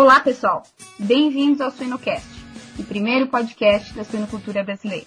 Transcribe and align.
Olá, 0.00 0.18
pessoal! 0.18 0.62
Bem-vindos 0.98 1.60
ao 1.60 1.70
Suinocast, 1.70 2.26
o 2.78 2.84
primeiro 2.84 3.26
podcast 3.26 3.92
da 3.92 4.02
suinocultura 4.02 4.64
brasileira. 4.64 5.06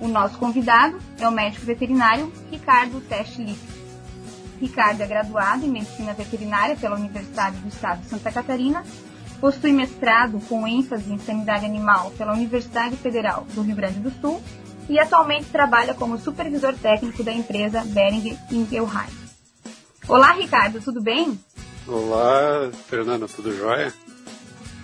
O 0.00 0.08
nosso 0.08 0.38
convidado 0.38 0.98
é 1.18 1.28
o 1.28 1.32
médico 1.32 1.66
veterinário 1.66 2.32
Ricardo 2.50 3.00
Teste. 3.00 3.56
Ricardo 4.60 5.00
é 5.00 5.06
graduado 5.06 5.64
em 5.64 5.70
Medicina 5.70 6.12
Veterinária 6.12 6.76
pela 6.76 6.96
Universidade 6.96 7.56
do 7.58 7.68
Estado 7.68 8.00
de 8.00 8.08
Santa 8.08 8.32
Catarina, 8.32 8.84
possui 9.40 9.72
mestrado 9.72 10.40
com 10.48 10.66
ênfase 10.66 11.12
em 11.12 11.18
sanidade 11.18 11.66
animal 11.66 12.12
pela 12.12 12.32
Universidade 12.32 12.96
Federal 12.96 13.46
do 13.54 13.62
Rio 13.62 13.76
Grande 13.76 14.00
do 14.00 14.10
Sul 14.20 14.40
e 14.88 14.98
atualmente 14.98 15.46
trabalha 15.46 15.94
como 15.94 16.18
supervisor 16.18 16.74
técnico 16.74 17.22
da 17.22 17.32
empresa 17.32 17.82
Bering 17.84 18.38
Ingelheim. 18.50 19.23
Olá, 20.06 20.32
Ricardo, 20.32 20.80
tudo 20.80 21.00
bem? 21.00 21.38
Olá, 21.86 22.70
Fernanda, 22.88 23.26
tudo 23.26 23.56
jóia? 23.56 23.92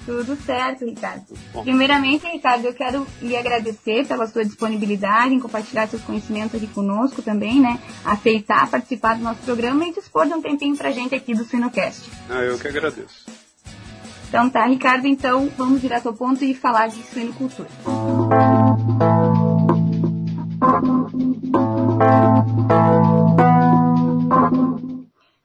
Tudo 0.06 0.34
certo, 0.36 0.84
Ricardo. 0.86 1.27
Primeiramente, 1.62 2.27
Ricardo, 2.27 2.64
eu 2.64 2.72
quero 2.72 3.06
lhe 3.20 3.36
agradecer 3.36 4.06
pela 4.06 4.27
sua 4.27 4.44
disponibilidade 4.44 5.34
em 5.34 5.40
compartilhar 5.40 5.86
seus 5.86 6.02
conhecimentos 6.02 6.54
aqui 6.54 6.66
conosco 6.66 7.20
também, 7.20 7.60
né? 7.60 7.78
Aceitar 8.04 8.70
participar 8.70 9.16
do 9.16 9.22
nosso 9.22 9.40
programa 9.40 9.86
e 9.86 9.92
dispor 9.92 10.27
de 10.27 10.32
um 10.32 10.40
tempinho 10.40 10.77
pra 10.77 10.90
gente 10.90 11.14
aqui 11.14 11.34
do 11.34 11.44
Sinocast. 11.44 12.10
Ah, 12.28 12.42
eu 12.42 12.58
que 12.58 12.66
agradeço. 12.66 13.27
Então 14.28 14.48
tá, 14.48 14.66
Ricardo, 14.66 15.06
então 15.06 15.50
vamos 15.56 15.80
direto 15.80 16.08
ao 16.08 16.14
ponto 16.14 16.42
e 16.44 16.55
falar 16.55 16.86
de 16.88 17.02
suinocultura. 17.02 17.68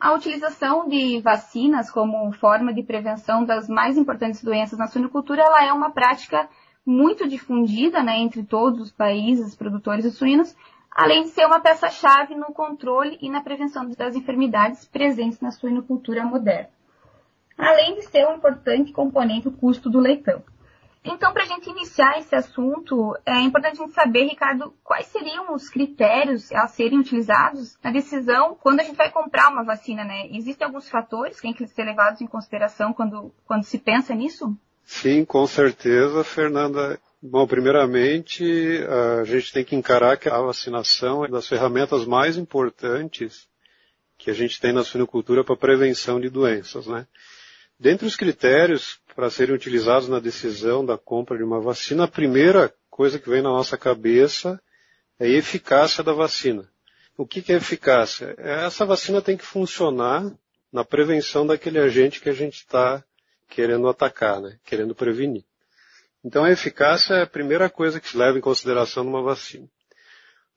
A 0.05 0.13
utilização 0.13 0.87
de 0.87 1.19
vacinas 1.19 1.89
como 1.89 2.31
forma 2.33 2.71
de 2.71 2.83
prevenção 2.83 3.43
das 3.43 3.67
mais 3.67 3.97
importantes 3.97 4.43
doenças 4.43 4.77
na 4.77 4.85
suinocultura, 4.85 5.41
ela 5.41 5.65
é 5.65 5.73
uma 5.73 5.89
prática 5.89 6.47
muito 6.85 7.27
difundida 7.27 8.03
né, 8.03 8.19
entre 8.19 8.43
todos 8.43 8.79
os 8.79 8.91
países 8.91 9.55
produtores 9.55 10.05
de 10.05 10.11
suínos, 10.11 10.55
além 10.91 11.23
de 11.23 11.29
ser 11.29 11.47
uma 11.47 11.59
peça-chave 11.59 12.35
no 12.35 12.53
controle 12.53 13.17
e 13.19 13.31
na 13.31 13.41
prevenção 13.41 13.89
das 13.97 14.15
enfermidades 14.15 14.85
presentes 14.85 15.39
na 15.39 15.49
suinocultura 15.49 16.23
moderna. 16.23 16.69
Além 17.57 17.95
de 17.95 18.03
ser 18.03 18.27
um 18.27 18.35
importante 18.35 18.93
componente 18.93 19.47
o 19.47 19.51
custo 19.51 19.89
do 19.89 19.99
leitão. 19.99 20.43
Então, 21.05 21.31
para 21.31 21.43
a 21.43 21.45
gente 21.45 21.69
iniciar 21.69 22.17
esse 22.17 22.35
assunto, 22.35 23.15
é 23.25 23.39
importante 23.39 23.79
a 23.79 23.85
gente 23.85 23.93
saber, 23.93 24.23
Ricardo, 24.23 24.73
quais 24.83 25.05
seriam 25.05 25.53
os 25.53 25.69
critérios 25.69 26.51
a 26.51 26.67
serem 26.67 26.99
utilizados 26.99 27.77
na 27.83 27.91
decisão 27.91 28.57
quando 28.59 28.79
a 28.79 28.83
gente 28.83 28.95
vai 28.95 29.11
comprar 29.11 29.49
uma 29.51 29.63
vacina, 29.63 30.03
né? 30.03 30.27
Existem 30.31 30.65
alguns 30.65 30.89
fatores 30.89 31.35
que 31.35 31.43
têm 31.43 31.53
que 31.53 31.67
ser 31.67 31.83
levados 31.83 32.21
em 32.21 32.27
consideração 32.27 32.91
quando, 32.91 33.31
quando 33.45 33.63
se 33.63 33.77
pensa 33.77 34.15
nisso? 34.15 34.57
Sim, 34.83 35.23
com 35.23 35.45
certeza, 35.45 36.23
Fernanda. 36.23 36.99
Bom, 37.21 37.45
primeiramente, 37.45 38.43
a 39.21 39.23
gente 39.23 39.53
tem 39.53 39.63
que 39.63 39.75
encarar 39.75 40.17
que 40.17 40.27
a 40.27 40.41
vacinação 40.41 41.23
é 41.23 41.27
das 41.27 41.47
ferramentas 41.47 42.05
mais 42.05 42.35
importantes 42.35 43.47
que 44.17 44.31
a 44.31 44.33
gente 44.33 44.59
tem 44.59 44.73
na 44.73 44.83
suinocultura 44.83 45.43
para 45.43 45.55
prevenção 45.55 46.19
de 46.19 46.29
doenças, 46.29 46.87
né? 46.87 47.05
Dentre 47.79 48.07
os 48.07 48.15
critérios 48.15 48.99
para 49.15 49.29
serem 49.29 49.55
utilizados 49.55 50.09
na 50.09 50.19
decisão 50.19 50.85
da 50.85 50.97
compra 50.97 51.37
de 51.37 51.43
uma 51.43 51.61
vacina, 51.61 52.03
a 52.03 52.07
primeira 52.07 52.73
coisa 52.89 53.17
que 53.17 53.29
vem 53.29 53.41
na 53.41 53.49
nossa 53.49 53.77
cabeça 53.77 54.61
é 55.17 55.25
a 55.25 55.29
eficácia 55.29 56.03
da 56.03 56.11
vacina. 56.11 56.69
O 57.17 57.25
que, 57.25 57.51
é 57.51 57.55
eficácia? 57.55 58.35
Essa 58.37 58.85
vacina 58.85 59.21
tem 59.21 59.37
que 59.37 59.45
funcionar 59.45 60.29
na 60.71 60.83
prevenção 60.83 61.47
daquele 61.47 61.79
agente 61.79 62.19
que 62.19 62.27
a 62.27 62.33
gente 62.33 62.55
está 62.55 63.01
querendo 63.49 63.87
atacar, 63.87 64.41
né? 64.41 64.57
querendo 64.65 64.93
prevenir. 64.93 65.45
Então 66.21 66.43
a 66.43 66.51
eficácia 66.51 67.13
é 67.13 67.21
a 67.21 67.27
primeira 67.27 67.69
coisa 67.69 68.01
que 68.01 68.09
se 68.09 68.17
leva 68.17 68.37
em 68.37 68.41
consideração 68.41 69.05
numa 69.05 69.21
vacina. 69.21 69.67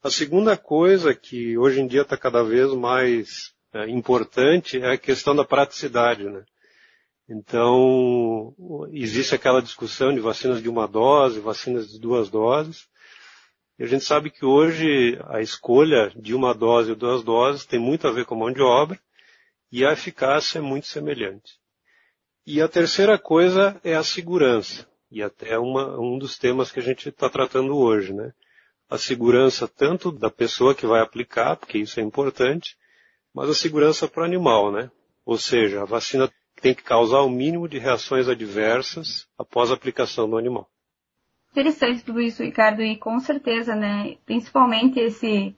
A 0.03 0.09
segunda 0.09 0.57
coisa 0.57 1.13
que 1.13 1.57
hoje 1.57 1.79
em 1.79 1.87
dia 1.87 2.01
está 2.01 2.17
cada 2.17 2.43
vez 2.43 2.73
mais 2.73 3.53
é, 3.73 3.89
importante 3.89 4.81
é 4.81 4.93
a 4.93 4.97
questão 4.97 5.33
da 5.33 5.45
praticidade. 5.45 6.25
Né? 6.25 6.43
Então, 7.29 8.55
existe 8.91 9.35
aquela 9.35 9.61
discussão 9.61 10.11
de 10.11 10.19
vacinas 10.19 10.63
de 10.63 10.67
uma 10.67 10.87
dose, 10.87 11.39
vacinas 11.39 11.91
de 11.91 11.99
duas 11.99 12.27
doses. 12.27 12.87
E 13.77 13.83
a 13.83 13.85
gente 13.85 14.03
sabe 14.03 14.31
que 14.31 14.43
hoje 14.43 15.19
a 15.27 15.39
escolha 15.39 16.11
de 16.15 16.33
uma 16.33 16.55
dose 16.55 16.89
ou 16.89 16.95
duas 16.95 17.23
doses 17.23 17.67
tem 17.67 17.79
muito 17.79 18.07
a 18.07 18.11
ver 18.11 18.25
com 18.25 18.33
a 18.33 18.37
mão 18.39 18.51
de 18.51 18.61
obra 18.61 18.99
e 19.71 19.85
a 19.85 19.93
eficácia 19.93 20.57
é 20.57 20.61
muito 20.61 20.87
semelhante. 20.87 21.59
E 22.47 22.63
a 22.63 22.67
terceira 22.67 23.19
coisa 23.19 23.79
é 23.83 23.93
a 23.93 24.03
segurança, 24.03 24.87
e 25.11 25.21
até 25.21 25.59
uma, 25.59 25.99
um 25.99 26.17
dos 26.17 26.35
temas 26.35 26.71
que 26.71 26.79
a 26.79 26.83
gente 26.83 27.09
está 27.09 27.29
tratando 27.29 27.77
hoje, 27.77 28.11
né? 28.11 28.33
A 28.89 28.97
segurança 28.97 29.67
tanto 29.67 30.11
da 30.11 30.31
pessoa 30.31 30.73
que 30.73 30.87
vai 30.87 30.99
aplicar, 30.99 31.57
porque 31.57 31.77
isso 31.77 31.99
é 31.99 32.03
importante, 32.03 32.75
mas 33.31 33.49
a 33.49 33.53
segurança 33.53 34.07
para 34.07 34.23
o 34.23 34.25
animal, 34.25 34.71
né? 34.71 34.89
Ou 35.23 35.37
seja, 35.37 35.83
a 35.83 35.85
vacina 35.85 36.27
tem 36.61 36.73
que 36.73 36.83
causar 36.83 37.21
o 37.21 37.29
mínimo 37.29 37.67
de 37.67 37.77
reações 37.77 38.27
adversas 38.27 39.27
após 39.37 39.71
a 39.71 39.73
aplicação 39.73 40.27
no 40.27 40.37
animal. 40.37 40.69
Interessante 41.51 42.03
tudo 42.03 42.21
isso, 42.21 42.43
Ricardo, 42.43 42.81
e 42.81 42.95
com 42.95 43.19
certeza, 43.19 43.75
né, 43.75 44.17
principalmente 44.25 44.99
esse, 44.99 45.55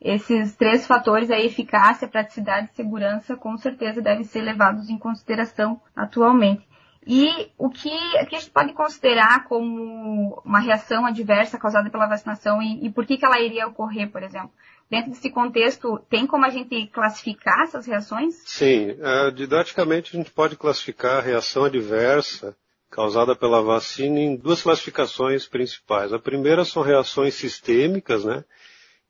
esses 0.00 0.56
três 0.56 0.86
fatores, 0.86 1.30
a 1.30 1.38
eficácia, 1.38 2.08
praticidade 2.08 2.70
e 2.72 2.76
segurança, 2.76 3.36
com 3.36 3.56
certeza 3.56 4.00
devem 4.00 4.24
ser 4.24 4.40
levados 4.40 4.88
em 4.88 4.98
consideração 4.98 5.80
atualmente. 5.94 6.66
E 7.06 7.50
o 7.58 7.68
que, 7.68 7.90
que 8.26 8.36
a 8.36 8.38
gente 8.38 8.50
pode 8.50 8.72
considerar 8.72 9.44
como 9.44 10.40
uma 10.44 10.58
reação 10.58 11.04
adversa 11.04 11.58
causada 11.58 11.90
pela 11.90 12.06
vacinação 12.06 12.62
e, 12.62 12.86
e 12.86 12.90
por 12.90 13.04
que, 13.04 13.18
que 13.18 13.26
ela 13.26 13.38
iria 13.38 13.66
ocorrer, 13.66 14.10
por 14.10 14.22
exemplo? 14.22 14.50
Dentro 14.94 15.10
desse 15.10 15.28
contexto, 15.28 15.98
tem 16.08 16.24
como 16.24 16.46
a 16.46 16.50
gente 16.50 16.86
classificar 16.86 17.62
essas 17.62 17.84
reações? 17.84 18.36
Sim, 18.46 18.92
uh, 18.92 19.32
didaticamente 19.32 20.14
a 20.14 20.18
gente 20.20 20.30
pode 20.30 20.54
classificar 20.54 21.16
a 21.16 21.20
reação 21.20 21.64
adversa 21.64 22.56
causada 22.88 23.34
pela 23.34 23.60
vacina 23.60 24.20
em 24.20 24.36
duas 24.36 24.62
classificações 24.62 25.48
principais. 25.48 26.12
A 26.12 26.18
primeira 26.20 26.64
são 26.64 26.80
reações 26.80 27.34
sistêmicas, 27.34 28.24
né? 28.24 28.44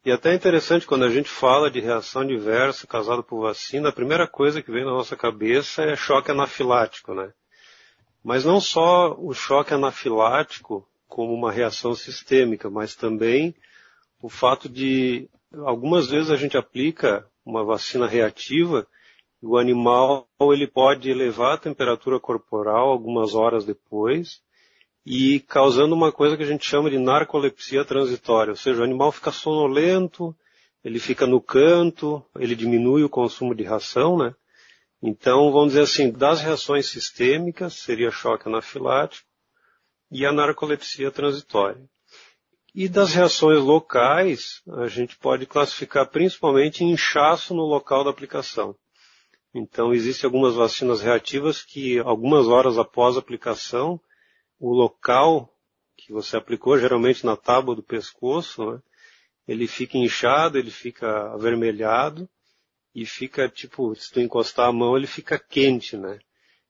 E 0.07 0.11
até 0.11 0.33
é 0.33 0.35
interessante 0.35 0.87
quando 0.87 1.05
a 1.05 1.11
gente 1.11 1.29
fala 1.29 1.71
de 1.71 1.81
reação 1.81 2.23
adversa 2.23 2.87
causada 2.87 3.23
por 3.23 3.43
vacina, 3.43 3.91
a 3.91 3.93
primeira 3.93 4.27
coisa 4.27 4.63
que 4.63 4.73
vem 4.73 4.87
na 4.87 4.91
nossa 4.91 5.15
cabeça 5.15 5.83
é 5.83 5.95
choque 5.95 6.31
anafilático, 6.31 7.13
né? 7.13 7.31
Mas 8.25 8.43
não 8.43 8.59
só 8.59 9.15
o 9.19 9.35
choque 9.35 9.75
anafilático 9.75 10.89
como 11.07 11.35
uma 11.35 11.53
reação 11.53 11.95
sistêmica, 11.95 12.71
mas 12.71 12.95
também 12.95 13.55
o 14.23 14.31
fato 14.31 14.67
de 14.67 15.29
algumas 15.65 16.09
vezes 16.09 16.31
a 16.31 16.37
gente 16.37 16.57
aplica 16.57 17.27
uma 17.45 17.65
vacina 17.65 18.07
reativa 18.07 18.87
e 19.43 19.47
o 19.47 19.57
animal 19.57 20.29
ele 20.53 20.67
pode 20.67 21.11
elevar 21.11 21.55
a 21.55 21.59
temperatura 21.59 22.19
corporal 22.19 22.89
algumas 22.89 23.35
horas 23.35 23.65
depois 23.65 24.43
e 25.05 25.41
causando 25.41 25.95
uma 25.95 26.11
coisa 26.11 26.37
que 26.37 26.43
a 26.43 26.47
gente 26.47 26.65
chama 26.65 26.91
de 26.91 26.99
narcolepsia 26.99 27.85
transitória, 27.85 28.53
ou 28.53 28.57
seja, 28.57 28.81
o 28.81 28.85
animal 28.85 29.13
fica 29.13 29.31
sonolento, 29.31 30.35
ele 30.83 30.99
fica 30.99 31.27
no 31.27 31.41
canto, 31.41 32.25
ele 32.39 32.55
diminui 32.57 33.05
o 33.05 33.09
consumo 33.09 33.55
de 33.55 33.65
ração, 33.65 34.17
né? 34.17 34.35
Então, 35.03 35.53
vamos 35.53 35.69
dizer 35.69 35.83
assim, 35.83 36.11
das 36.11 36.41
reações 36.41 36.87
sistêmicas, 36.87 37.75
seria 37.75 38.11
choque 38.11 38.49
anafilático, 38.49 39.29
e 40.11 40.25
a 40.25 40.33
narcolepsia 40.33 41.11
transitória. 41.11 41.83
E 42.75 42.89
das 42.89 43.15
reações 43.15 43.63
locais, 43.63 44.61
a 44.69 44.89
gente 44.89 45.17
pode 45.17 45.47
classificar 45.47 46.09
principalmente 46.09 46.83
inchaço 46.83 47.55
no 47.55 47.63
local 47.63 48.03
da 48.03 48.11
aplicação. 48.11 48.75
Então, 49.55 49.95
existem 49.95 50.27
algumas 50.27 50.57
vacinas 50.57 51.01
reativas 51.01 51.63
que, 51.63 52.01
algumas 52.01 52.49
horas 52.49 52.77
após 52.77 53.17
a 53.17 53.21
aplicação, 53.21 54.01
o 54.59 54.75
local 54.75 55.49
que 55.97 56.13
você 56.13 56.37
aplicou, 56.37 56.77
geralmente 56.77 57.25
na 57.25 57.37
tábua 57.37 57.77
do 57.77 57.83
pescoço, 57.83 58.69
né, 58.69 58.83
ele 59.47 59.69
fica 59.69 59.97
inchado, 59.97 60.59
ele 60.59 60.73
fica 60.73 61.33
avermelhado, 61.33 62.29
e 62.95 63.05
fica 63.05 63.49
tipo, 63.49 63.95
se 63.95 64.11
tu 64.11 64.21
encostar 64.21 64.69
a 64.69 64.73
mão, 64.73 64.97
ele 64.97 65.07
fica 65.07 65.39
quente, 65.39 65.97
né? 65.97 66.19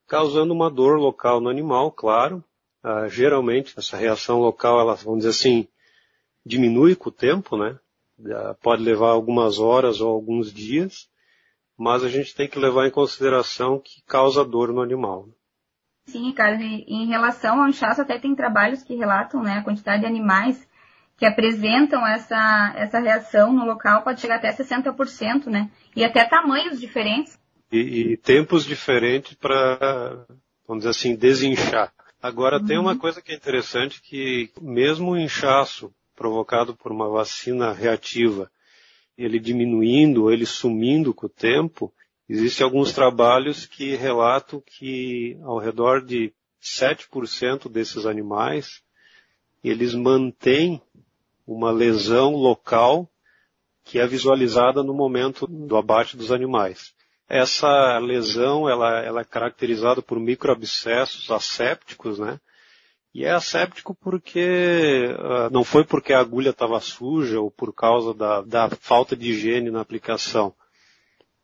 Causando 0.07 0.55
uma 0.55 0.71
dor 0.71 0.99
local 0.99 1.41
no 1.41 1.51
animal, 1.51 1.93
claro. 1.93 2.43
Ah, 2.83 3.09
geralmente 3.09 3.75
essa 3.79 3.97
reação 3.97 4.41
local, 4.41 4.81
ela, 4.81 4.95
vamos 4.95 5.21
dizer 5.21 5.31
assim, 5.31 5.69
diminui 6.45 6.95
com 6.95 7.09
o 7.09 7.13
tempo, 7.13 7.57
né? 7.57 7.79
Pode 8.63 8.83
levar 8.83 9.11
algumas 9.11 9.59
horas 9.59 10.01
ou 10.01 10.13
alguns 10.13 10.53
dias, 10.53 11.09
mas 11.77 12.05
a 12.05 12.09
gente 12.09 12.35
tem 12.35 12.49
que 12.49 12.59
levar 12.59 12.87
em 12.87 12.91
consideração 12.91 13.81
que 13.81 14.03
causa 14.07 14.45
dor 14.45 14.73
no 14.73 14.83
animal. 14.83 15.29
Sim, 16.07 16.27
Ricardo, 16.27 16.63
em 16.63 17.07
relação 17.07 17.63
ao 17.63 17.69
inchaço, 17.69 18.03
até 18.03 18.19
tem 18.19 18.35
trabalhos 18.35 18.83
que 18.83 18.95
relatam 18.95 19.43
né, 19.43 19.59
a 19.59 19.65
quantidade 19.65 20.03
de 20.03 20.07
animais 20.07 20.69
que 21.17 21.25
apresentam 21.25 22.07
essa, 22.07 22.75
essa 22.77 22.99
reação 22.99 23.53
no 23.53 23.65
local 23.65 24.03
pode 24.03 24.21
chegar 24.21 24.37
até 24.37 24.53
60%, 24.53 25.47
né? 25.47 25.71
E 25.95 26.05
até 26.05 26.25
tamanhos 26.25 26.81
diferentes. 26.81 27.39
E, 27.71 28.13
e 28.13 28.17
tempos 28.17 28.65
diferentes 28.65 29.35
para, 29.35 30.27
vamos 30.67 30.85
dizer 30.85 30.91
assim, 30.91 31.17
desinchar. 31.17 31.93
Agora 32.21 32.59
uhum. 32.59 32.67
tem 32.67 32.79
uma 32.79 32.99
coisa 32.99 33.23
que 33.23 33.33
é 33.33 33.37
interessante 33.37 34.03
que 34.03 34.51
mesmo 34.61 35.13
o 35.13 35.17
inchaço 35.17 35.93
provocado 36.15 36.75
por 36.75 36.93
uma 36.93 37.09
vacina 37.09 37.73
reativa, 37.73 38.51
ele 39.17 39.39
diminuindo, 39.39 40.31
ele 40.31 40.47
sumindo 40.47 41.15
com 41.15 41.27
o 41.27 41.31
tempo, 41.31 41.93
existem 42.29 42.65
alguns 42.65 42.93
trabalhos 42.93 43.67
que 43.67 43.95
relatam 43.95 44.63
que 44.65 45.39
ao 45.43 45.59
redor 45.59 46.05
de 46.05 46.33
7% 46.63 47.69
desses 47.69 48.07
animais, 48.07 48.83
eles 49.63 49.95
mantêm 49.95 50.81
uma 51.47 51.71
lesão 51.71 52.35
local 52.35 53.09
que 53.85 53.99
é 53.99 54.07
visualizada 54.07 54.83
no 54.83 54.95
momento 54.95 55.47
do 55.47 55.77
abate 55.77 56.17
dos 56.17 56.33
animais. 56.33 56.95
Essa 57.29 57.99
lesão, 57.99 58.69
ela, 58.69 59.01
ela 59.01 59.21
é 59.21 59.25
caracterizada 59.25 60.01
por 60.01 60.19
microabscessos 60.19 61.31
assépticos, 61.31 62.19
né? 62.19 62.41
E 63.15 63.25
é 63.25 63.31
asséptico 63.31 63.95
porque 63.95 65.15
uh, 65.17 65.49
não 65.53 65.63
foi 65.63 65.85
porque 65.85 66.13
a 66.13 66.19
agulha 66.19 66.51
estava 66.51 66.81
suja 66.81 67.41
ou 67.41 67.49
por 67.49 67.73
causa 67.73 68.13
da, 68.13 68.41
da, 68.41 68.69
falta 68.69 69.15
de 69.15 69.31
higiene 69.31 69.71
na 69.71 69.81
aplicação, 69.81 70.53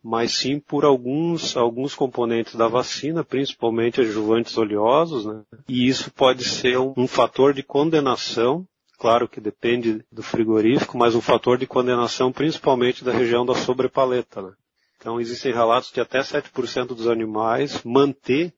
mas 0.03 0.33
sim 0.33 0.59
por 0.59 0.83
alguns, 0.83 1.55
alguns 1.55 1.95
componentes 1.95 2.55
da 2.55 2.67
vacina, 2.67 3.23
principalmente 3.23 4.01
adjuvantes 4.01 4.57
oleosos, 4.57 5.25
né? 5.25 5.43
E 5.65 5.87
isso 5.87 6.11
pode 6.11 6.43
ser 6.43 6.77
um, 6.77 6.93
um 6.97 7.07
fator 7.07 7.53
de 7.53 7.63
condenação, 7.63 8.67
claro 8.99 9.29
que 9.29 9.39
depende 9.39 10.03
do 10.11 10.21
frigorífico, 10.21 10.97
mas 10.97 11.15
um 11.15 11.21
fator 11.21 11.57
de 11.57 11.65
condenação 11.65 12.33
principalmente 12.33 13.01
da 13.01 13.13
região 13.13 13.45
da 13.45 13.55
sobrepaleta, 13.55 14.41
né? 14.41 14.51
Então 14.97 15.21
existem 15.21 15.53
relatos 15.53 15.89
de 15.89 16.01
até 16.01 16.19
7% 16.19 16.87
dos 16.87 17.07
animais 17.07 17.81
manter 17.85 18.53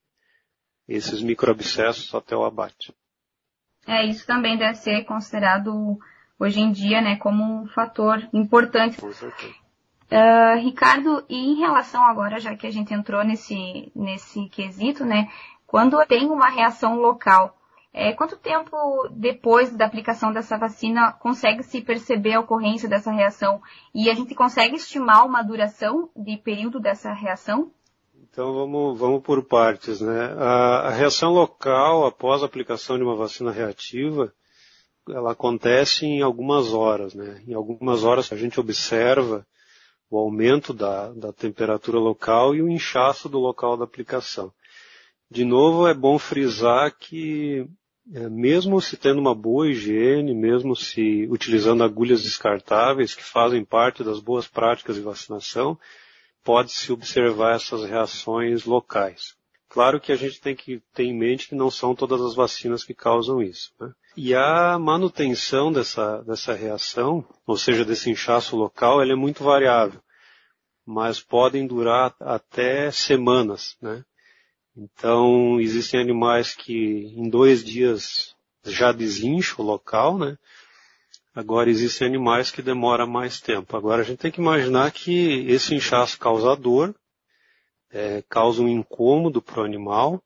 esses 0.87 1.21
microabscessos 1.21 2.13
até 2.15 2.35
o 2.35 2.43
abate. 2.43 2.91
É, 3.87 4.05
isso 4.05 4.25
também 4.25 4.57
deve 4.57 4.75
ser 4.75 5.03
considerado 5.03 5.99
hoje 6.39 6.59
em 6.59 6.71
dia, 6.71 7.01
né, 7.01 7.15
como 7.17 7.43
um 7.43 7.67
fator 7.67 8.27
importante. 8.33 8.99
Com 8.99 9.11
certeza. 9.11 9.53
Uh, 10.11 10.59
Ricardo, 10.59 11.25
e 11.27 11.53
em 11.53 11.55
relação 11.55 12.03
agora, 12.03 12.39
já 12.39 12.55
que 12.55 12.67
a 12.67 12.71
gente 12.71 12.93
entrou 12.93 13.23
nesse, 13.23 13.91
nesse 13.95 14.47
quesito, 14.49 15.03
né, 15.03 15.27
quando 15.65 16.05
tem 16.05 16.29
uma 16.29 16.49
reação 16.49 16.95
local, 16.95 17.57
é, 17.91 18.11
quanto 18.11 18.37
tempo 18.37 18.75
depois 19.11 19.75
da 19.75 19.85
aplicação 19.85 20.33
dessa 20.33 20.57
vacina 20.57 21.11
consegue 21.13 21.61
se 21.61 21.79
perceber 21.81 22.33
a 22.33 22.39
ocorrência 22.39 22.89
dessa 22.89 23.11
reação? 23.11 23.61
E 23.93 24.09
a 24.09 24.15
gente 24.15 24.33
consegue 24.33 24.75
estimar 24.75 25.25
uma 25.25 25.43
duração 25.43 26.09
de 26.15 26.37
período 26.37 26.79
dessa 26.79 27.13
reação? 27.13 27.71
Então 28.33 28.51
vamos, 28.51 28.97
vamos 28.97 29.21
por 29.21 29.43
partes, 29.45 30.01
né? 30.01 30.33
A, 30.39 30.87
a, 30.87 30.89
reação 30.89 31.31
local 31.31 32.03
após 32.07 32.41
a 32.41 32.47
aplicação 32.47 32.97
de 32.97 33.03
uma 33.03 33.15
vacina 33.15 33.51
reativa, 33.51 34.33
ela 35.07 35.33
acontece 35.33 36.07
em 36.07 36.23
algumas 36.23 36.73
horas, 36.73 37.13
né? 37.13 37.43
Em 37.47 37.53
algumas 37.53 38.03
horas 38.03 38.33
a 38.33 38.35
gente 38.35 38.59
observa 38.59 39.45
o 40.09 40.17
aumento 40.17 40.73
da, 40.73 41.11
da 41.11 41.31
temperatura 41.31 41.99
local 41.99 42.55
e 42.55 42.61
o 42.63 42.67
inchaço 42.67 43.29
do 43.29 43.37
local 43.37 43.77
da 43.77 43.83
aplicação. 43.83 44.51
De 45.29 45.45
novo, 45.45 45.87
é 45.87 45.93
bom 45.93 46.17
frisar 46.17 46.91
que 46.97 47.67
é, 48.15 48.27
mesmo 48.29 48.81
se 48.81 48.97
tendo 48.97 49.21
uma 49.21 49.35
boa 49.35 49.69
higiene, 49.69 50.33
mesmo 50.33 50.75
se 50.75 51.27
utilizando 51.29 51.83
agulhas 51.83 52.23
descartáveis, 52.23 53.13
que 53.13 53.23
fazem 53.23 53.63
parte 53.63 54.03
das 54.03 54.19
boas 54.19 54.47
práticas 54.47 54.95
de 54.95 55.01
vacinação, 55.03 55.77
pode-se 56.43 56.91
observar 56.91 57.55
essas 57.55 57.83
reações 57.85 58.65
locais. 58.65 59.35
Claro 59.69 59.99
que 59.99 60.11
a 60.11 60.15
gente 60.15 60.39
tem 60.39 60.55
que 60.55 60.83
ter 60.93 61.03
em 61.03 61.17
mente 61.17 61.49
que 61.49 61.55
não 61.55 61.71
são 61.71 61.95
todas 61.95 62.21
as 62.21 62.35
vacinas 62.35 62.83
que 62.83 62.93
causam 62.93 63.41
isso. 63.41 63.71
Né? 63.79 63.91
E 64.15 64.35
a 64.35 64.77
manutenção 64.77 65.71
dessa, 65.71 66.21
dessa 66.21 66.53
reação, 66.53 67.25
ou 67.47 67.57
seja, 67.57 67.83
desse 67.83 68.11
inchaço 68.11 68.55
local, 68.55 69.01
ela 69.01 69.13
é 69.13 69.15
muito 69.15 69.43
variável, 69.43 69.99
mas 70.85 71.19
podem 71.19 71.65
durar 71.65 72.15
até 72.19 72.91
semanas. 72.91 73.75
Né? 73.81 74.05
Então, 74.77 75.59
existem 75.59 75.99
animais 75.99 76.53
que 76.53 77.11
em 77.17 77.27
dois 77.27 77.63
dias 77.63 78.35
já 78.63 78.91
desincham 78.91 79.65
o 79.65 79.67
local, 79.67 80.17
né? 80.17 80.37
Agora 81.35 81.69
existem 81.69 82.07
animais 82.07 82.51
que 82.51 82.61
demoram 82.61 83.07
mais 83.07 83.41
tempo. 83.41 83.75
Agora 83.75 84.01
a 84.01 84.05
gente 84.05 84.19
tem 84.19 84.31
que 84.31 84.39
imaginar 84.39 84.91
que 84.91 85.45
esse 85.47 85.73
inchaço 85.73 86.19
causa 86.19 86.55
dor, 86.55 86.93
é, 87.91 88.23
causa 88.29 88.61
um 88.61 88.67
incômodo 88.67 89.41
para 89.41 89.61
o 89.61 89.65
animal 89.65 90.21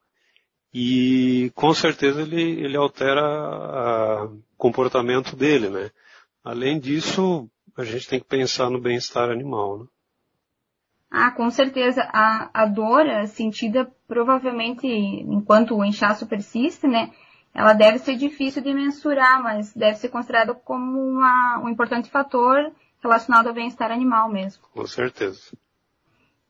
e 0.74 1.52
com 1.56 1.74
certeza 1.74 2.22
ele, 2.22 2.42
ele 2.42 2.76
altera 2.76 4.26
o 4.26 4.42
comportamento 4.58 5.36
dele, 5.36 5.70
né? 5.70 5.92
Além 6.44 6.80
disso, 6.80 7.50
a 7.76 7.84
gente 7.84 8.08
tem 8.08 8.20
que 8.20 8.26
pensar 8.26 8.70
no 8.70 8.80
bem-estar 8.80 9.30
animal, 9.30 9.80
né? 9.80 9.86
Ah, 11.10 11.32
com 11.32 11.50
certeza. 11.50 12.02
A, 12.14 12.50
a 12.54 12.66
dor 12.66 13.06
é 13.06 13.26
sentida 13.26 13.90
provavelmente 14.08 14.86
enquanto 14.86 15.76
o 15.76 15.86
inchaço 15.86 16.28
persiste, 16.28 16.86
né? 16.86 17.12
Ela 17.58 17.74
deve 17.74 17.98
ser 17.98 18.16
difícil 18.16 18.62
de 18.62 18.72
mensurar, 18.72 19.42
mas 19.42 19.74
deve 19.74 19.98
ser 19.98 20.10
considerada 20.10 20.54
como 20.54 21.02
uma, 21.02 21.60
um 21.64 21.68
importante 21.68 22.08
fator 22.08 22.72
relacionado 23.02 23.48
ao 23.48 23.54
bem-estar 23.54 23.92
animal 23.92 24.30
mesmo. 24.30 24.64
Com 24.72 24.86
certeza. 24.86 25.58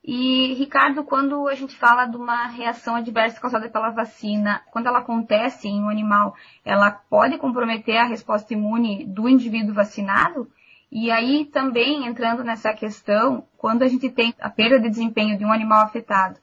E, 0.04 0.54
Ricardo, 0.56 1.06
quando 1.06 1.48
a 1.48 1.56
gente 1.56 1.74
fala 1.78 2.06
de 2.06 2.18
uma 2.18 2.48
reação 2.48 2.96
adversa 2.96 3.40
causada 3.40 3.70
pela 3.70 3.90
vacina, 3.90 4.62
quando 4.70 4.88
ela 4.88 5.00
acontece 5.00 5.70
em 5.70 5.82
um 5.82 5.90
animal, 5.90 6.36
ela 6.66 6.92
pode 6.92 7.38
comprometer 7.38 7.96
a 7.96 8.06
resposta 8.06 8.54
imune 8.54 9.06
do 9.06 9.30
indivíduo 9.30 9.74
vacinado? 9.74 10.52
E 10.92 11.10
aí 11.10 11.46
também 11.46 12.06
entrando 12.06 12.44
nessa 12.44 12.74
questão, 12.74 13.48
quando 13.58 13.84
a 13.84 13.88
gente 13.88 14.10
tem 14.10 14.34
a 14.42 14.50
perda 14.50 14.78
de 14.78 14.90
desempenho 14.90 15.38
de 15.38 15.46
um 15.46 15.54
animal 15.54 15.84
afetado, 15.84 16.38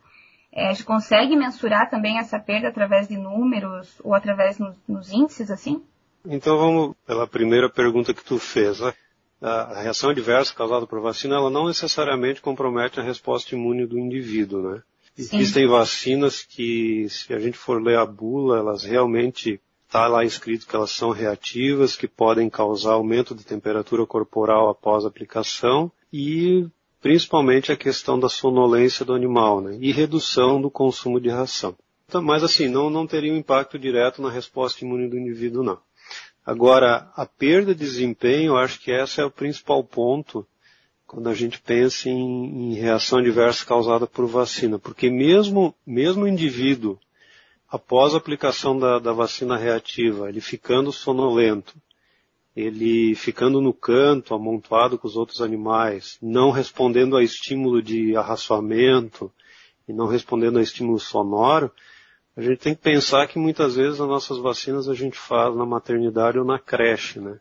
é, 0.55 0.69
a 0.69 0.73
gente 0.73 0.85
consegue 0.85 1.35
mensurar 1.35 1.91
também 1.91 2.19
essa 2.19 2.39
perda 2.39 2.69
através 2.69 3.09
de 3.09 3.17
números 3.17 4.01
ou 4.05 4.15
através 4.15 4.57
nos, 4.57 4.77
nos 4.87 5.13
índices, 5.13 5.51
assim? 5.51 5.83
Então 6.25 6.57
vamos 6.57 6.97
pela 7.05 7.27
primeira 7.27 7.69
pergunta 7.69 8.15
que 8.15 8.25
tu 8.25 8.39
fez. 8.39 8.79
Né? 8.79 8.95
A 9.43 9.83
reação 9.83 10.11
adversa 10.11 10.55
causada 10.55 10.87
por 10.87 11.01
vacina, 11.01 11.35
ela 11.35 11.51
não 11.51 11.67
necessariamente 11.67 12.41
compromete 12.41 13.01
a 13.01 13.03
resposta 13.03 13.55
imune 13.55 13.85
do 13.85 13.99
indivíduo, 13.99 14.63
né? 14.63 14.83
Sim. 15.17 15.39
Existem 15.39 15.67
vacinas 15.67 16.43
que, 16.43 17.09
se 17.09 17.35
a 17.35 17.39
gente 17.39 17.59
for 17.59 17.83
ler 17.83 17.99
a 17.99 18.07
bula, 18.07 18.59
elas 18.59 18.85
realmente 18.85 19.61
está 19.87 20.07
lá 20.07 20.25
escrito 20.25 20.67
que 20.67 20.75
elas 20.75 20.91
são 20.91 21.11
reativas, 21.11 21.97
que 21.97 22.09
podem 22.09 22.49
causar 22.49 22.93
aumento 22.93 23.35
de 23.35 23.45
temperatura 23.45 24.07
corporal 24.07 24.69
após 24.69 25.05
a 25.05 25.09
aplicação 25.09 25.91
e 26.13 26.67
principalmente 27.05 27.71
a 27.71 27.77
questão 27.77 28.19
da 28.19 28.31
sonolência 28.31 29.05
do 29.05 29.13
animal, 29.13 29.61
né? 29.61 29.77
E 29.79 29.93
redução 29.93 30.59
do 30.59 30.71
consumo 30.71 31.21
de 31.21 31.29
ração. 31.29 31.77
Então, 32.09 32.23
mas 32.23 32.43
assim, 32.43 32.67
não, 32.67 32.89
não 32.89 33.07
teria 33.07 33.31
um 33.31 33.37
impacto 33.37 33.79
direto 33.79 34.23
na 34.23 34.31
resposta 34.31 34.83
imune 34.83 35.07
do 35.07 35.19
indivíduo, 35.19 35.63
não. 35.63 35.79
Agora, 36.47 37.11
a 37.15 37.27
perda 37.27 37.75
de 37.75 37.85
desempenho, 37.85 38.53
eu 38.53 38.57
acho 38.57 38.81
que 38.81 38.91
esse 38.91 39.21
é 39.21 39.25
o 39.25 39.31
principal 39.31 39.85
ponto 39.85 40.47
quando 41.07 41.29
a 41.29 41.35
gente 41.35 41.61
pensa 41.61 42.09
em, 42.09 42.73
em 42.73 42.75
reação 42.75 43.19
adversa 43.19 43.67
causada 43.67 44.07
por 44.07 44.27
vacina. 44.27 44.79
Porque 44.79 45.11
mesmo, 45.11 45.75
mesmo 45.87 46.25
o 46.25 46.29
indivíduo, 46.29 46.99
após 47.69 48.15
a 48.15 48.17
aplicação 48.17 48.79
da, 48.79 48.99
da 48.99 49.13
vacina 49.13 49.59
reativa, 49.59 50.31
ele 50.31 50.41
ficando 50.41 50.91
sonolento, 50.91 51.75
ele 52.57 53.15
ficando 53.15 53.61
no 53.61 53.73
canto, 53.73 54.35
amontoado 54.35 54.97
com 54.97 55.09
os 55.09 55.17
outros 55.17 55.41
animais, 55.41 56.17
não 56.23 56.51
respondendo 56.51 57.17
a 57.17 57.23
estímulo 57.23 57.83
de 57.83 58.17
arraçoamento 58.17 59.31
e 59.89 59.93
não 59.93 60.07
respondendo 60.07 60.59
a 60.59 60.63
estímulo 60.63 61.01
sonoro, 61.01 61.71
a 62.37 62.43
gente 62.43 62.59
tem 62.59 62.75
que 62.75 62.83
pensar 62.83 63.27
que 63.27 63.39
muitas 63.39 63.77
vezes 63.77 64.01
as 64.01 64.09
nossas 64.09 64.39
vacinas 64.39 64.89
a 64.89 64.95
gente 64.95 65.17
faz 65.17 65.55
na 65.55 65.67
maternidade 65.67 66.39
ou 66.39 66.45
na 66.45 66.59
creche, 66.59 67.21
né? 67.21 67.39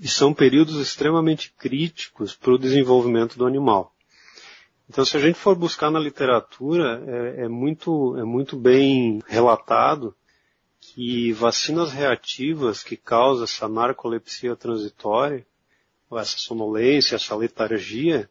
E 0.00 0.06
são 0.06 0.32
períodos 0.32 0.76
extremamente 0.76 1.52
críticos 1.58 2.34
para 2.34 2.52
o 2.52 2.58
desenvolvimento 2.58 3.36
do 3.36 3.46
animal. 3.46 3.92
Então, 4.88 5.04
se 5.04 5.16
a 5.16 5.20
gente 5.20 5.38
for 5.38 5.56
buscar 5.56 5.90
na 5.90 5.98
literatura, 5.98 7.02
é, 7.06 7.44
é, 7.44 7.48
muito, 7.48 8.16
é 8.16 8.24
muito 8.24 8.56
bem 8.56 9.20
relatado 9.26 10.14
que 10.98 11.32
vacinas 11.32 11.92
reativas 11.92 12.82
que 12.82 12.96
causam 12.96 13.44
essa 13.44 13.68
narcolepsia 13.68 14.56
transitória, 14.56 15.46
essa 16.10 16.36
sonolência, 16.36 17.14
essa 17.14 17.36
letargia, 17.36 18.28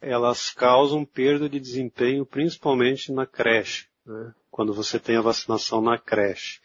elas 0.00 0.50
causam 0.50 1.04
perda 1.04 1.48
de 1.48 1.58
desempenho 1.58 2.24
principalmente 2.24 3.10
na 3.10 3.26
creche, 3.26 3.88
né? 4.06 4.32
quando 4.52 4.72
você 4.72 5.00
tem 5.00 5.16
a 5.16 5.20
vacinação 5.20 5.80
na 5.80 5.98
creche. 5.98 6.60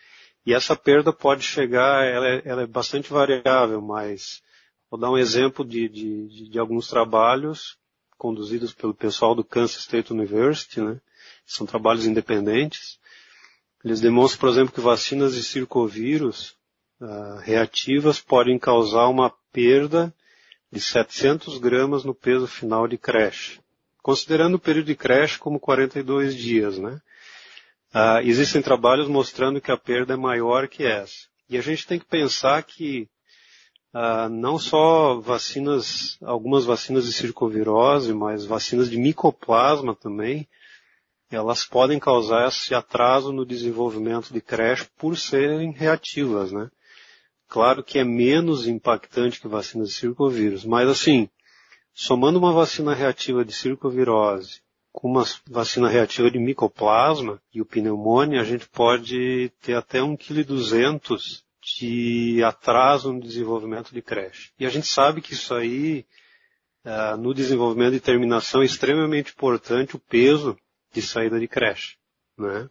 E 0.45 0.53
essa 0.53 0.75
perda 0.75 1.11
pode 1.11 1.41
chegar, 1.41 2.05
ela 2.05 2.27
é, 2.27 2.41
ela 2.45 2.61
é 2.61 2.67
bastante 2.67 3.11
variável, 3.11 3.81
mas 3.81 4.43
vou 4.91 4.99
dar 4.99 5.09
um 5.09 5.17
exemplo 5.17 5.65
de, 5.65 5.89
de, 5.89 6.51
de, 6.51 6.59
alguns 6.59 6.87
trabalhos 6.87 7.79
conduzidos 8.15 8.75
pelo 8.75 8.93
pessoal 8.93 9.33
do 9.33 9.43
Kansas 9.43 9.77
State 9.77 10.13
University, 10.13 10.81
né? 10.81 11.01
São 11.47 11.65
trabalhos 11.65 12.05
independentes. 12.05 12.99
Eles 13.85 14.01
demonstram, 14.01 14.39
por 14.39 14.49
exemplo, 14.49 14.73
que 14.73 14.81
vacinas 14.81 15.35
de 15.35 15.43
circovírus 15.43 16.55
uh, 16.99 17.37
reativas 17.43 18.19
podem 18.19 18.57
causar 18.57 19.07
uma 19.09 19.31
perda 19.53 20.11
de 20.71 20.81
700 20.81 21.59
gramas 21.59 22.03
no 22.03 22.15
peso 22.15 22.47
final 22.47 22.87
de 22.87 22.97
creche. 22.97 23.59
Considerando 24.01 24.55
o 24.55 24.59
período 24.59 24.87
de 24.87 24.95
creche 24.95 25.37
como 25.37 25.59
42 25.59 26.35
dias, 26.35 26.79
né? 26.79 26.99
Uh, 27.93 28.21
existem 28.23 28.59
trabalhos 28.59 29.07
mostrando 29.07 29.61
que 29.61 29.71
a 29.71 29.77
perda 29.77 30.15
é 30.15 30.17
maior 30.17 30.67
que 30.67 30.83
essa. 30.83 31.27
E 31.47 31.55
a 31.55 31.61
gente 31.61 31.85
tem 31.85 31.99
que 31.99 32.05
pensar 32.05 32.63
que 32.63 33.07
uh, 33.93 34.27
não 34.29 34.57
só 34.57 35.19
vacinas, 35.19 36.17
algumas 36.23 36.65
vacinas 36.65 37.05
de 37.05 37.13
circovirose, 37.13 38.15
mas 38.15 38.45
vacinas 38.45 38.89
de 38.89 38.97
micoplasma 38.97 39.93
também, 39.93 40.47
elas 41.31 41.63
podem 41.63 41.99
causar 41.99 42.47
esse 42.47 42.73
atraso 42.73 43.31
no 43.31 43.45
desenvolvimento 43.45 44.31
de 44.31 44.41
creche 44.41 44.87
por 44.97 45.17
serem 45.17 45.71
reativas, 45.71 46.51
né? 46.51 46.69
Claro 47.47 47.83
que 47.83 47.99
é 47.99 48.03
menos 48.03 48.67
impactante 48.67 49.39
que 49.39 49.47
vacinas 49.47 49.89
de 49.89 49.95
circovírus, 49.95 50.65
mas 50.65 50.89
assim, 50.89 51.29
somando 51.93 52.39
uma 52.39 52.51
vacina 52.51 52.93
reativa 52.93 53.45
de 53.45 53.53
circovirose 53.53 54.61
com 54.91 55.09
uma 55.09 55.25
vacina 55.49 55.89
reativa 55.89 56.31
de 56.31 56.39
micoplasma 56.39 57.41
e 57.53 57.61
o 57.61 57.65
pneumônia, 57.65 58.39
a 58.39 58.45
gente 58.45 58.67
pode 58.69 59.51
ter 59.61 59.75
até 59.75 59.99
1,2 59.99 60.69
kg 60.69 61.45
de 61.61 62.41
atraso 62.43 63.11
no 63.11 63.19
desenvolvimento 63.19 63.91
de 63.91 64.01
creche. 64.01 64.51
E 64.57 64.65
a 64.65 64.69
gente 64.69 64.87
sabe 64.87 65.21
que 65.21 65.33
isso 65.33 65.53
aí, 65.53 66.05
uh, 66.85 67.17
no 67.17 67.33
desenvolvimento 67.33 67.91
de 67.91 67.99
terminação, 67.99 68.61
é 68.61 68.65
extremamente 68.65 69.33
importante 69.33 69.97
o 69.97 69.99
peso 69.99 70.57
de 70.95 71.01
saída 71.01 71.39
de 71.39 71.47
creche. 71.47 71.97
Né? 72.37 72.69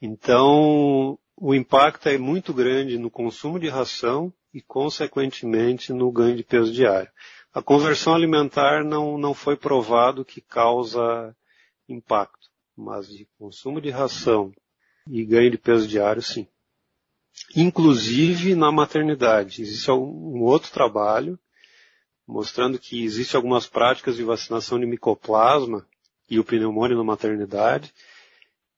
Então, 0.00 1.18
o 1.36 1.54
impacto 1.54 2.08
é 2.08 2.18
muito 2.18 2.52
grande 2.52 2.98
no 2.98 3.10
consumo 3.10 3.58
de 3.58 3.68
ração 3.68 4.32
e, 4.52 4.60
consequentemente, 4.60 5.92
no 5.92 6.12
ganho 6.12 6.36
de 6.36 6.44
peso 6.44 6.72
diário. 6.72 7.10
A 7.52 7.62
conversão 7.62 8.14
alimentar 8.14 8.84
não, 8.84 9.16
não 9.16 9.32
foi 9.32 9.56
provado 9.56 10.24
que 10.24 10.40
causa 10.40 11.34
impacto, 11.88 12.48
mas 12.76 13.08
de 13.08 13.26
consumo 13.38 13.80
de 13.80 13.90
ração 13.90 14.52
e 15.08 15.24
ganho 15.24 15.50
de 15.50 15.58
peso 15.58 15.88
diário, 15.88 16.20
sim. 16.20 16.46
Inclusive 17.56 18.54
na 18.54 18.70
maternidade. 18.70 19.62
Existe 19.62 19.90
um 19.90 20.42
outro 20.42 20.70
trabalho 20.70 21.38
mostrando 22.26 22.78
que 22.78 23.02
existem 23.02 23.38
algumas 23.38 23.66
práticas 23.66 24.16
de 24.16 24.22
vacinação 24.22 24.78
de 24.78 24.84
micoplasma 24.84 25.86
e 26.28 26.38
o 26.38 26.44
pneumônio 26.44 26.96
na 26.96 27.04
maternidade, 27.04 27.92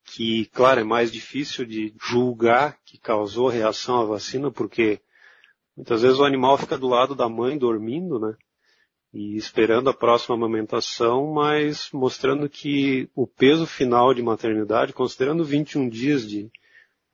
que, 0.04 0.46
claro, 0.46 0.80
é 0.80 0.84
mais 0.84 1.10
difícil 1.10 1.64
de 1.64 1.94
julgar 2.00 2.78
que 2.84 2.98
causou 2.98 3.48
reação 3.48 4.00
à 4.00 4.04
vacina, 4.04 4.50
porque 4.50 5.00
muitas 5.76 6.02
vezes 6.02 6.18
o 6.18 6.24
animal 6.24 6.58
fica 6.58 6.76
do 6.76 6.88
lado 6.88 7.14
da 7.14 7.28
mãe 7.28 7.56
dormindo, 7.56 8.18
né? 8.18 8.34
e 9.12 9.36
esperando 9.36 9.90
a 9.90 9.94
próxima 9.94 10.36
amamentação, 10.36 11.32
mas 11.32 11.90
mostrando 11.92 12.48
que 12.48 13.08
o 13.14 13.26
peso 13.26 13.66
final 13.66 14.14
de 14.14 14.22
maternidade, 14.22 14.92
considerando 14.92 15.44
21 15.44 15.88
dias 15.88 16.28
de, 16.28 16.50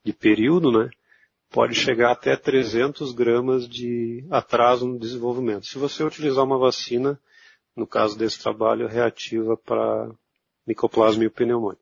de 0.05 0.13
período, 0.13 0.71
né, 0.71 0.91
pode 1.51 1.75
chegar 1.75 2.13
até 2.13 2.37
300 2.37 3.13
gramas 3.13 3.67
de 3.67 4.27
atraso 4.31 4.87
no 4.87 4.99
desenvolvimento. 4.99 5.67
Se 5.67 5.79
você 5.79 6.05
utilizar 6.05 6.45
uma 6.45 6.59
vacina, 6.59 7.19
no 7.75 7.87
caso 7.87 8.19
desse 8.19 8.43
trabalho, 8.43 8.89
reativa 8.89 9.57
para 9.57 10.11
micoplasma 10.67 11.25
e 11.25 11.31
pneumonia. 11.31 11.79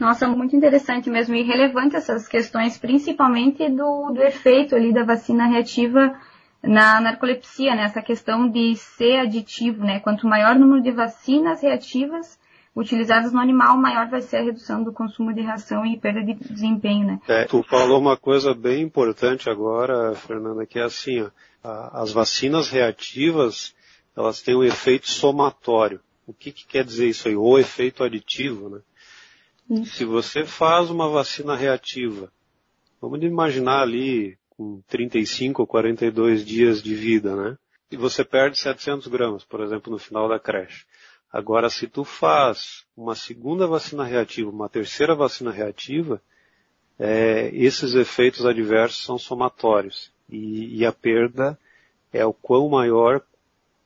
Nossa, 0.00 0.26
muito 0.26 0.56
interessante 0.56 1.10
mesmo 1.10 1.34
e 1.34 1.42
relevante 1.42 1.96
essas 1.96 2.26
questões, 2.26 2.78
principalmente 2.78 3.68
do, 3.68 4.10
do 4.12 4.22
efeito 4.22 4.74
ali 4.74 4.92
da 4.92 5.04
vacina 5.04 5.46
reativa 5.46 6.18
na 6.62 7.00
narcolepsia, 7.00 7.74
né, 7.74 7.84
essa 7.84 8.00
questão 8.00 8.48
de 8.48 8.76
ser 8.76 9.18
aditivo, 9.18 9.84
né, 9.84 10.00
quanto 10.00 10.26
maior 10.26 10.56
o 10.56 10.58
número 10.58 10.82
de 10.82 10.92
vacinas 10.92 11.60
reativas 11.60 12.38
utilizadas 12.74 13.32
no 13.32 13.40
animal, 13.40 13.76
maior 13.76 14.08
vai 14.08 14.22
ser 14.22 14.38
a 14.38 14.42
redução 14.42 14.82
do 14.82 14.92
consumo 14.92 15.34
de 15.34 15.42
ração 15.42 15.84
e 15.84 15.98
perda 15.98 16.22
de 16.22 16.34
desempenho, 16.34 17.06
né. 17.06 17.20
É, 17.28 17.44
tu 17.44 17.62
falou 17.62 17.98
uma 17.98 18.16
coisa 18.16 18.54
bem 18.54 18.82
importante 18.82 19.50
agora, 19.50 20.14
Fernanda, 20.14 20.64
que 20.64 20.78
é 20.78 20.84
assim, 20.84 21.20
ó, 21.20 21.30
as 21.92 22.12
vacinas 22.12 22.70
reativas, 22.70 23.74
elas 24.16 24.40
têm 24.40 24.56
um 24.56 24.64
efeito 24.64 25.08
somatório. 25.08 26.00
O 26.26 26.32
que, 26.32 26.52
que 26.52 26.66
quer 26.66 26.84
dizer 26.84 27.08
isso 27.08 27.28
aí? 27.28 27.36
O 27.36 27.58
efeito 27.58 28.04
aditivo, 28.04 28.68
né? 28.68 28.80
Se 29.86 30.04
você 30.04 30.44
faz 30.44 30.90
uma 30.90 31.08
vacina 31.08 31.56
reativa, 31.56 32.30
vamos 33.00 33.22
imaginar 33.22 33.82
ali 33.82 34.36
com 34.50 34.82
35 34.88 35.62
ou 35.62 35.66
42 35.66 36.44
dias 36.44 36.82
de 36.82 36.94
vida, 36.94 37.34
né? 37.34 37.58
E 37.90 37.96
você 37.96 38.24
perde 38.24 38.58
700 38.58 39.06
gramas, 39.06 39.44
por 39.44 39.60
exemplo, 39.60 39.92
no 39.92 39.98
final 39.98 40.28
da 40.28 40.38
creche. 40.38 40.84
Agora, 41.32 41.70
se 41.70 41.86
tu 41.86 42.04
faz 42.04 42.84
uma 42.96 43.14
segunda 43.14 43.66
vacina 43.66 44.04
reativa, 44.04 44.50
uma 44.50 44.68
terceira 44.68 45.14
vacina 45.14 45.50
reativa, 45.50 46.20
é, 46.98 47.50
esses 47.54 47.94
efeitos 47.94 48.44
adversos 48.44 49.04
são 49.04 49.18
somatórios. 49.18 50.12
E, 50.28 50.78
e, 50.78 50.86
a 50.86 50.92
perda 50.92 51.58
é 52.12 52.24
o 52.24 52.32
quão 52.32 52.68
maior 52.68 53.22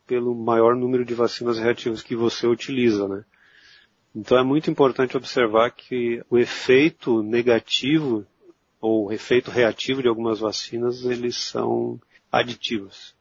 pelo 0.06 0.34
maior 0.34 0.74
número 0.76 1.04
de 1.04 1.14
vacinas 1.14 1.58
reativas 1.58 2.02
que 2.02 2.14
você 2.14 2.46
utiliza, 2.46 3.08
né? 3.08 3.24
Então 4.14 4.38
é 4.38 4.42
muito 4.42 4.70
importante 4.70 5.16
observar 5.16 5.70
que 5.70 6.22
o 6.30 6.38
efeito 6.38 7.22
negativo 7.22 8.26
ou 8.80 9.12
efeito 9.12 9.50
reativo 9.50 10.02
de 10.02 10.08
algumas 10.08 10.38
vacinas, 10.38 11.04
eles 11.04 11.36
são 11.36 12.00
aditivos. 12.30 13.14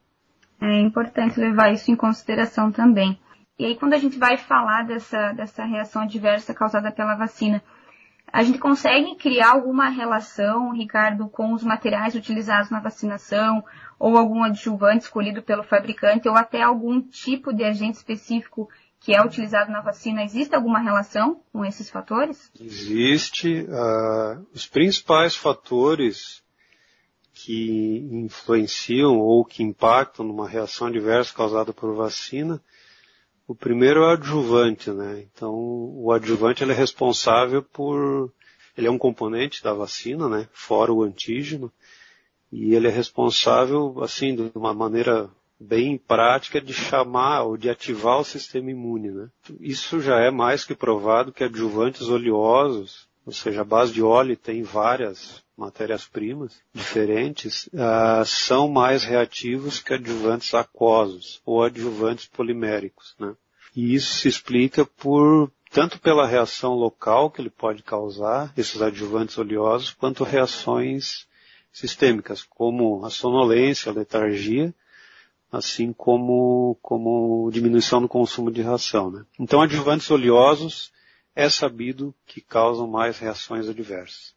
É 0.60 0.80
importante 0.80 1.38
levar 1.38 1.72
isso 1.72 1.90
em 1.90 1.96
consideração 1.96 2.72
também. 2.72 3.18
E 3.58 3.64
aí, 3.64 3.76
quando 3.76 3.94
a 3.94 3.98
gente 3.98 4.18
vai 4.18 4.36
falar 4.36 4.84
dessa, 4.84 5.32
dessa 5.32 5.64
reação 5.64 6.02
adversa 6.02 6.54
causada 6.54 6.90
pela 6.92 7.14
vacina, 7.14 7.62
a 8.36 8.42
gente 8.42 8.58
consegue 8.58 9.14
criar 9.14 9.52
alguma 9.52 9.88
relação, 9.88 10.70
Ricardo, 10.74 11.26
com 11.26 11.54
os 11.54 11.64
materiais 11.64 12.14
utilizados 12.14 12.68
na 12.68 12.80
vacinação, 12.80 13.64
ou 13.98 14.14
algum 14.18 14.44
adjuvante 14.44 15.04
escolhido 15.04 15.40
pelo 15.40 15.62
fabricante, 15.62 16.28
ou 16.28 16.36
até 16.36 16.60
algum 16.60 17.00
tipo 17.00 17.50
de 17.50 17.64
agente 17.64 17.96
específico 17.96 18.68
que 19.00 19.16
é 19.16 19.24
utilizado 19.24 19.72
na 19.72 19.80
vacina, 19.80 20.22
existe 20.22 20.54
alguma 20.54 20.80
relação 20.80 21.40
com 21.50 21.64
esses 21.64 21.88
fatores? 21.88 22.50
Existe. 22.60 23.62
Uh, 23.70 24.46
os 24.52 24.66
principais 24.66 25.34
fatores 25.34 26.42
que 27.32 28.06
influenciam 28.12 29.18
ou 29.18 29.46
que 29.46 29.62
impactam 29.62 30.26
numa 30.26 30.46
reação 30.46 30.88
adversa 30.88 31.32
causada 31.32 31.72
por 31.72 31.94
vacina, 31.94 32.62
o 33.46 33.54
primeiro 33.54 34.02
é 34.02 34.06
o 34.06 34.10
adjuvante, 34.10 34.90
né? 34.90 35.24
Então, 35.32 35.54
o 35.54 36.10
adjuvante 36.12 36.64
ele 36.64 36.72
é 36.72 36.76
responsável 36.76 37.62
por, 37.62 38.32
ele 38.76 38.86
é 38.86 38.90
um 38.90 38.98
componente 38.98 39.62
da 39.62 39.72
vacina, 39.72 40.28
né? 40.28 40.48
Fora 40.52 40.92
o 40.92 41.02
antígeno, 41.02 41.72
e 42.50 42.74
ele 42.74 42.88
é 42.88 42.90
responsável, 42.90 44.02
assim, 44.02 44.34
de 44.34 44.50
uma 44.54 44.74
maneira 44.74 45.30
bem 45.58 45.96
prática 45.96 46.60
de 46.60 46.72
chamar 46.72 47.44
ou 47.44 47.56
de 47.56 47.70
ativar 47.70 48.18
o 48.18 48.24
sistema 48.24 48.70
imune. 48.70 49.10
Né? 49.10 49.28
Isso 49.60 50.00
já 50.00 50.18
é 50.18 50.30
mais 50.30 50.64
que 50.64 50.74
provado 50.74 51.32
que 51.32 51.44
adjuvantes 51.44 52.08
oleosos, 52.08 53.08
ou 53.24 53.32
seja, 53.32 53.62
a 53.62 53.64
base 53.64 53.92
de 53.92 54.02
óleo 54.02 54.36
tem 54.36 54.62
várias 54.62 55.42
matérias-primas 55.56 56.60
diferentes, 56.72 57.68
uh, 57.68 58.24
são 58.24 58.68
mais 58.68 59.04
reativos 59.04 59.80
que 59.80 59.94
adjuvantes 59.94 60.52
aquosos 60.52 61.40
ou 61.46 61.62
adjuvantes 61.62 62.26
poliméricos. 62.26 63.14
Né? 63.18 63.34
E 63.74 63.94
isso 63.94 64.14
se 64.14 64.28
explica 64.28 64.84
por 64.84 65.50
tanto 65.70 65.98
pela 65.98 66.26
reação 66.26 66.74
local 66.74 67.30
que 67.30 67.40
ele 67.40 67.50
pode 67.50 67.82
causar, 67.82 68.52
esses 68.56 68.80
adjuvantes 68.80 69.36
oleosos, 69.36 69.90
quanto 69.90 70.24
reações 70.24 71.26
sistêmicas, 71.72 72.42
como 72.42 73.04
a 73.04 73.10
sonolência, 73.10 73.90
a 73.90 73.94
letargia, 73.94 74.74
assim 75.50 75.92
como, 75.92 76.78
como 76.80 77.50
diminuição 77.52 78.00
no 78.00 78.08
consumo 78.08 78.50
de 78.50 78.62
ração. 78.62 79.10
Né? 79.10 79.24
Então, 79.38 79.60
adjuvantes 79.60 80.10
oleosos 80.10 80.92
é 81.34 81.50
sabido 81.50 82.14
que 82.26 82.40
causam 82.40 82.86
mais 82.86 83.18
reações 83.18 83.68
adversas. 83.68 84.35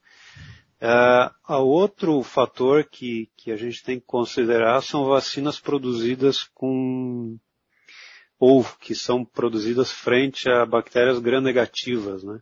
Uh, 0.82 1.54
outro 1.56 2.24
fator 2.24 2.86
que, 2.86 3.30
que 3.36 3.52
a 3.52 3.58
gente 3.58 3.84
tem 3.84 4.00
que 4.00 4.06
considerar 4.06 4.82
são 4.82 5.06
vacinas 5.06 5.60
produzidas 5.60 6.44
com 6.54 7.38
ou 8.40 8.64
que 8.80 8.96
são 8.96 9.26
produzidas 9.26 9.92
frente 9.92 10.50
a 10.50 10.66
bactérias 10.66 11.20
gram-negativas, 11.20 12.24
né? 12.24 12.40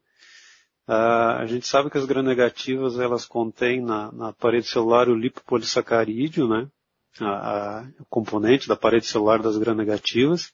Uh, 0.88 1.42
a 1.42 1.46
gente 1.48 1.68
sabe 1.68 1.90
que 1.90 1.98
as 1.98 2.06
gram-negativas 2.06 3.00
elas 3.00 3.26
contêm 3.26 3.82
na, 3.82 4.12
na, 4.12 4.32
parede 4.32 4.68
celular 4.68 5.10
o 5.10 5.16
lipopolissacarídeo, 5.16 6.48
né? 6.48 6.70
A, 7.20 7.80
a, 7.80 7.88
o 8.00 8.06
componente 8.06 8.68
da 8.68 8.76
parede 8.76 9.08
celular 9.08 9.42
das 9.42 9.58
gram-negativas. 9.58 10.54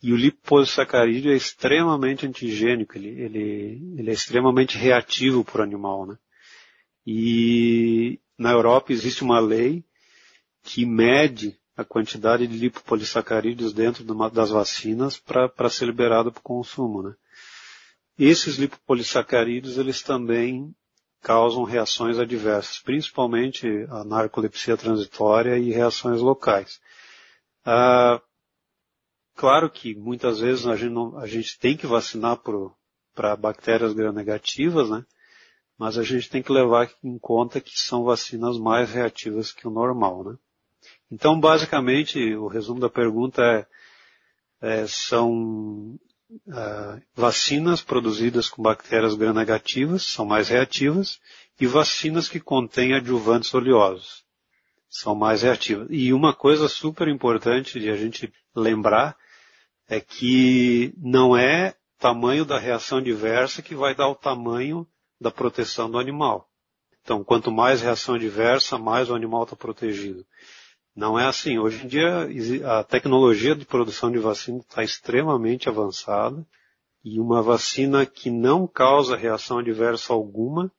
E 0.00 0.12
o 0.12 0.16
lipopolissacarídeo 0.16 1.32
é 1.32 1.36
extremamente 1.36 2.24
antigênico, 2.24 2.96
ele, 2.96 3.08
ele, 3.08 3.94
ele 3.98 4.10
é 4.10 4.14
extremamente 4.14 4.78
reativo 4.78 5.44
para 5.44 5.60
o 5.60 5.64
animal, 5.64 6.06
né? 6.06 6.16
E 7.06 8.20
na 8.38 8.52
Europa 8.52 8.92
existe 8.92 9.22
uma 9.22 9.40
lei 9.40 9.84
que 10.62 10.84
mede 10.84 11.58
a 11.76 11.84
quantidade 11.84 12.46
de 12.46 12.58
lipopolissacarídeos 12.58 13.72
dentro 13.72 14.04
das 14.30 14.50
vacinas 14.50 15.18
para 15.18 15.70
ser 15.70 15.86
liberado 15.86 16.30
para 16.30 16.40
o 16.40 16.42
consumo. 16.42 17.02
Né? 17.02 17.14
Esses 18.18 18.56
lipopolissacarídeos 18.56 19.78
eles 19.78 20.02
também 20.02 20.74
causam 21.22 21.64
reações 21.64 22.18
adversas, 22.18 22.78
principalmente 22.78 23.66
a 23.90 24.04
narcolepsia 24.04 24.76
transitória 24.76 25.58
e 25.58 25.70
reações 25.70 26.20
locais. 26.20 26.80
Ah, 27.64 28.20
claro 29.34 29.70
que 29.70 29.94
muitas 29.94 30.40
vezes 30.40 30.66
a 30.66 30.76
gente, 30.76 30.92
não, 30.92 31.18
a 31.18 31.26
gente 31.26 31.58
tem 31.58 31.76
que 31.76 31.86
vacinar 31.86 32.40
para 33.14 33.36
bactérias 33.36 33.92
gram-negativas, 33.92 34.88
né? 34.90 35.04
Mas 35.80 35.96
a 35.96 36.02
gente 36.02 36.28
tem 36.28 36.42
que 36.42 36.52
levar 36.52 36.90
em 37.02 37.18
conta 37.18 37.58
que 37.58 37.80
são 37.80 38.04
vacinas 38.04 38.58
mais 38.58 38.90
reativas 38.90 39.50
que 39.50 39.66
o 39.66 39.70
normal, 39.70 40.22
né? 40.22 40.36
Então, 41.10 41.40
basicamente, 41.40 42.34
o 42.34 42.48
resumo 42.48 42.78
da 42.78 42.90
pergunta 42.90 43.42
é, 43.42 43.66
é 44.60 44.86
são 44.86 45.98
uh, 46.30 47.02
vacinas 47.14 47.80
produzidas 47.80 48.46
com 48.46 48.62
bactérias 48.62 49.14
gram-negativas, 49.14 50.02
são 50.02 50.26
mais 50.26 50.50
reativas, 50.50 51.18
e 51.58 51.66
vacinas 51.66 52.28
que 52.28 52.40
contêm 52.40 52.92
adjuvantes 52.92 53.54
oleosos, 53.54 54.22
são 54.86 55.14
mais 55.14 55.40
reativas. 55.40 55.88
E 55.88 56.12
uma 56.12 56.34
coisa 56.34 56.68
super 56.68 57.08
importante 57.08 57.80
de 57.80 57.88
a 57.88 57.96
gente 57.96 58.30
lembrar 58.54 59.16
é 59.88 59.98
que 59.98 60.92
não 60.98 61.34
é 61.34 61.74
tamanho 61.98 62.44
da 62.44 62.58
reação 62.58 63.00
diversa 63.00 63.62
que 63.62 63.74
vai 63.74 63.94
dar 63.94 64.08
o 64.08 64.14
tamanho 64.14 64.86
da 65.20 65.30
proteção 65.30 65.90
do 65.90 65.98
animal. 65.98 66.48
Então, 67.02 67.24
quanto 67.24 67.50
mais 67.50 67.82
reação 67.82 68.18
diversa, 68.18 68.78
mais 68.78 69.10
o 69.10 69.14
animal 69.14 69.44
está 69.44 69.56
protegido. 69.56 70.24
Não 70.94 71.18
é 71.18 71.26
assim. 71.26 71.58
Hoje 71.58 71.84
em 71.84 71.88
dia, 71.88 72.28
a 72.78 72.84
tecnologia 72.84 73.54
de 73.54 73.64
produção 73.64 74.10
de 74.10 74.18
vacina 74.18 74.58
está 74.58 74.82
extremamente 74.82 75.68
avançada 75.68 76.46
e 77.04 77.18
uma 77.18 77.42
vacina 77.42 78.04
que 78.04 78.30
não 78.30 78.66
causa 78.66 79.16
reação 79.16 79.58
adversa 79.58 80.12
alguma 80.12 80.70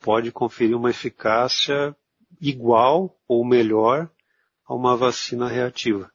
pode 0.00 0.32
conferir 0.32 0.76
uma 0.76 0.90
eficácia 0.90 1.94
igual 2.40 3.16
ou 3.28 3.44
melhor 3.44 4.10
a 4.66 4.74
uma 4.74 4.96
vacina 4.96 5.48
reativa, 5.48 6.10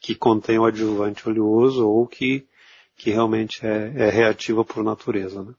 que 0.00 0.14
contém 0.14 0.58
o 0.58 0.64
adjuvante 0.64 1.28
oleoso 1.28 1.88
ou 1.88 2.06
que, 2.06 2.46
que 2.96 3.10
realmente 3.10 3.64
é, 3.66 3.92
é 3.96 4.10
reativa 4.10 4.64
por 4.64 4.84
natureza. 4.84 5.42
Né? 5.42 5.54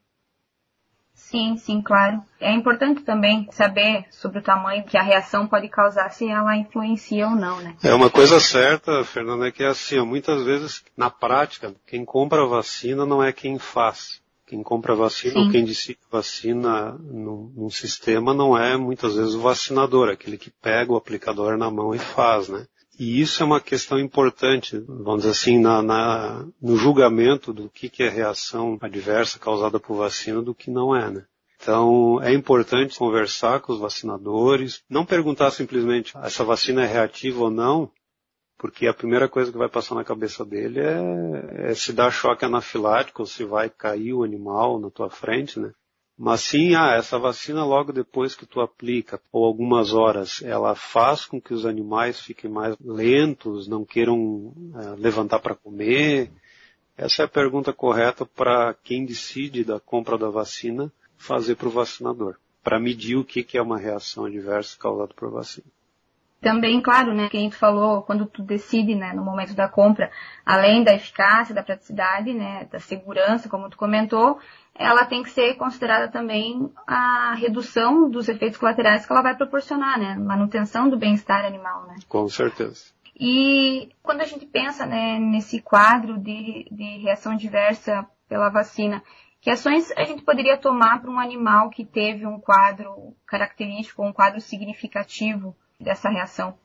Sim, 1.29 1.57
sim, 1.57 1.81
claro. 1.81 2.21
É 2.39 2.53
importante 2.53 3.01
também 3.01 3.47
saber 3.51 4.05
sobre 4.11 4.39
o 4.39 4.43
tamanho 4.43 4.83
que 4.83 4.95
a 4.95 5.01
reação 5.01 5.47
pode 5.47 5.67
causar, 5.69 6.09
se 6.11 6.27
ela 6.27 6.55
influencia 6.55 7.27
ou 7.27 7.35
não, 7.35 7.59
né? 7.61 7.75
É 7.83 7.93
uma 7.93 8.11
coisa 8.11 8.39
certa, 8.39 9.03
Fernanda, 9.03 9.47
é 9.47 9.51
que 9.51 9.63
é 9.63 9.67
assim, 9.67 9.99
muitas 10.01 10.43
vezes, 10.43 10.83
na 10.95 11.09
prática, 11.09 11.73
quem 11.87 12.05
compra 12.05 12.43
a 12.43 12.47
vacina 12.47 13.07
não 13.07 13.23
é 13.23 13.33
quem 13.33 13.57
faz. 13.57 14.21
Quem 14.45 14.61
compra 14.61 14.93
a 14.93 14.95
vacina 14.95 15.33
Sim. 15.33 15.45
ou 15.45 15.51
quem 15.51 15.65
decide 15.65 15.97
vacina 16.11 16.91
num, 16.91 17.51
num, 17.55 17.69
sistema 17.71 18.31
não 18.31 18.55
é 18.55 18.77
muitas 18.77 19.15
vezes 19.15 19.33
o 19.33 19.41
vacinador, 19.41 20.09
aquele 20.09 20.37
que 20.37 20.51
pega 20.51 20.93
o 20.93 20.95
aplicador 20.95 21.57
na 21.57 21.71
mão 21.71 21.95
e 21.95 21.97
faz, 21.97 22.49
né? 22.49 22.67
E 22.97 23.19
isso 23.19 23.43
é 23.43 23.45
uma 23.45 23.59
questão 23.59 23.99
importante, 23.99 24.77
vamos 24.87 25.23
dizer 25.23 25.31
assim, 25.31 25.59
na, 25.59 25.81
na, 25.81 26.47
no 26.61 26.77
julgamento 26.77 27.51
do 27.51 27.69
que, 27.69 27.89
que 27.89 28.03
é 28.03 28.09
reação 28.09 28.77
adversa 28.81 29.37
causada 29.37 29.79
por 29.79 29.97
vacina 29.97 30.41
do 30.41 30.55
que 30.55 30.71
não 30.71 30.95
é, 30.95 31.11
né? 31.11 31.25
Então, 31.61 32.21
é 32.21 32.33
importante 32.33 32.97
conversar 32.97 33.59
com 33.59 33.73
os 33.73 33.79
vacinadores, 33.79 34.83
não 34.89 35.05
perguntar 35.05 35.51
simplesmente 35.51 36.15
essa 36.17 36.43
vacina 36.43 36.83
é 36.83 36.87
reativa 36.87 37.43
ou 37.43 37.51
não, 37.51 37.91
porque 38.57 38.87
a 38.87 38.93
primeira 38.93 39.27
coisa 39.27 39.51
que 39.51 39.57
vai 39.57 39.67
passar 39.69 39.95
na 39.95 40.03
cabeça 40.03 40.45
dele 40.45 40.79
é, 40.79 41.71
é 41.71 41.73
se 41.73 41.91
dá 41.91 42.09
choque 42.09 42.45
anafilático 42.45 43.23
ou 43.23 43.25
se 43.25 43.43
vai 43.43 43.69
cair 43.69 44.13
o 44.13 44.23
animal 44.23 44.79
na 44.79 44.89
tua 44.89 45.09
frente, 45.09 45.59
né? 45.59 45.71
Mas 46.17 46.41
sim, 46.41 46.75
ah, 46.75 46.95
essa 46.95 47.19
vacina 47.19 47.65
logo 47.65 47.91
depois 47.91 48.35
que 48.35 48.45
tu 48.45 48.61
aplica, 48.61 49.21
ou 49.33 49.43
algumas 49.43 49.93
horas, 49.93 50.41
ela 50.41 50.73
faz 50.73 51.25
com 51.25 51.41
que 51.41 51.53
os 51.53 51.65
animais 51.65 52.19
fiquem 52.21 52.49
mais 52.49 52.75
lentos, 52.79 53.67
não 53.67 53.83
queiram 53.83 54.17
uh, 54.17 54.95
levantar 54.97 55.39
para 55.39 55.55
comer. 55.55 56.31
Essa 56.95 57.23
é 57.23 57.25
a 57.25 57.29
pergunta 57.29 57.73
correta 57.73 58.25
para 58.25 58.73
quem 58.75 59.05
decide 59.05 59.65
da 59.65 59.77
compra 59.77 60.17
da 60.17 60.29
vacina 60.29 60.89
fazer 61.17 61.55
para 61.55 61.67
o 61.67 61.71
vacinador, 61.71 62.37
para 62.63 62.79
medir 62.79 63.17
o 63.17 63.25
que, 63.25 63.43
que 63.43 63.57
é 63.57 63.61
uma 63.61 63.77
reação 63.77 64.23
adversa 64.23 64.77
causada 64.79 65.13
por 65.13 65.29
vacina. 65.29 65.67
Também, 66.45 66.79
claro, 66.79 67.11
né, 67.11 67.27
que 67.27 67.37
a 67.37 67.39
gente 67.39 67.55
falou, 67.55 68.03
quando 68.03 68.27
tu 68.27 68.43
decide, 68.43 68.93
né, 68.93 69.13
no 69.13 69.25
momento 69.25 69.55
da 69.55 69.67
compra, 69.67 70.11
além 70.45 70.83
da 70.83 70.93
eficácia, 70.93 71.55
da 71.55 71.63
praticidade, 71.63 72.35
né, 72.35 72.67
da 72.71 72.77
segurança, 72.77 73.49
como 73.49 73.67
tu 73.67 73.75
comentou, 73.75 74.37
ela 74.75 75.05
tem 75.05 75.23
que 75.23 75.31
ser 75.31 75.55
considerada 75.55 76.07
também 76.07 76.71
a 76.85 77.33
redução 77.33 78.07
dos 78.11 78.29
efeitos 78.29 78.59
colaterais 78.59 79.07
que 79.07 79.11
ela 79.11 79.23
vai 79.23 79.35
proporcionar, 79.35 79.97
né? 79.97 80.15
Manutenção 80.19 80.87
do 80.87 80.99
bem-estar 80.99 81.43
animal, 81.43 81.87
né? 81.87 81.95
Com 82.07 82.29
certeza. 82.29 82.93
E 83.19 83.89
quando 84.03 84.21
a 84.21 84.25
gente 84.25 84.45
pensa 84.45 84.85
né, 84.85 85.17
nesse 85.17 85.59
quadro 85.59 86.15
de, 86.19 86.67
de 86.71 86.99
reação 86.99 87.35
diversa 87.35 88.05
pela 88.29 88.49
vacina, 88.49 89.01
que 89.41 89.49
ações 89.49 89.91
a 89.97 90.03
gente 90.03 90.21
poderia 90.21 90.59
tomar 90.59 91.01
para 91.01 91.09
um 91.09 91.19
animal 91.19 91.71
que 91.71 91.83
teve 91.83 92.27
um 92.27 92.39
quadro 92.39 93.15
característico, 93.25 94.05
um 94.05 94.13
quadro 94.13 94.39
significativo 94.39 95.55
dessa 95.79 96.09
reação? 96.09 96.57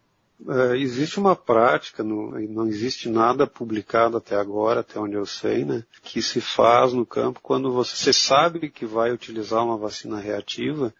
É, 0.48 0.76
existe 0.78 1.20
uma 1.20 1.36
prática, 1.36 2.02
não, 2.02 2.30
não 2.30 2.66
existe 2.66 3.10
nada 3.10 3.46
publicado 3.46 4.16
até 4.16 4.36
agora, 4.36 4.80
até 4.80 4.98
onde 4.98 5.14
eu 5.14 5.26
sei, 5.26 5.64
né, 5.64 5.84
que 6.02 6.22
se 6.22 6.40
faz 6.40 6.94
no 6.94 7.04
campo 7.04 7.40
quando 7.42 7.70
você 7.70 8.12
sabe 8.12 8.70
que 8.70 8.86
vai 8.86 9.12
utilizar 9.12 9.62
uma 9.62 9.76
vacina 9.76 10.18
reativa, 10.18 10.94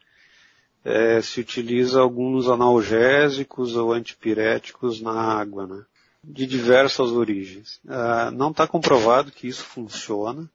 é, 0.85 1.23
se 1.23 1.41
utiliza 1.41 2.01
alguns 2.01 2.49
analgésicos 2.49 3.77
ou 3.77 3.93
antipiréticos 3.93 5.01
na 5.01 5.13
água, 5.13 5.67
né, 5.67 5.85
de 6.23 6.47
diversas 6.47 7.11
origens. 7.11 7.81
É, 7.89 8.31
não 8.31 8.51
está 8.51 8.67
comprovado 8.67 9.33
que 9.33 9.49
isso 9.49 9.65
funciona 9.65 10.51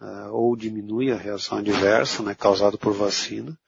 é, 0.00 0.28
ou 0.28 0.56
diminui 0.56 1.12
a 1.12 1.16
reação 1.16 1.58
adversa 1.58 2.22
né, 2.22 2.34
causada 2.34 2.78
por 2.78 2.94
vacina, 2.94 3.58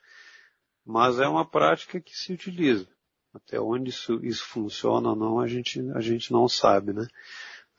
mas 0.86 1.18
é 1.18 1.28
uma 1.28 1.44
prática 1.44 2.00
que 2.00 2.16
se 2.16 2.32
utiliza. 2.32 2.86
Até 3.34 3.60
onde 3.60 3.90
isso, 3.90 4.20
isso 4.24 4.44
funciona 4.44 5.10
ou 5.10 5.16
não, 5.16 5.40
a 5.40 5.46
gente, 5.46 5.80
a 5.94 6.00
gente 6.00 6.32
não 6.32 6.48
sabe, 6.48 6.92
né? 6.92 7.06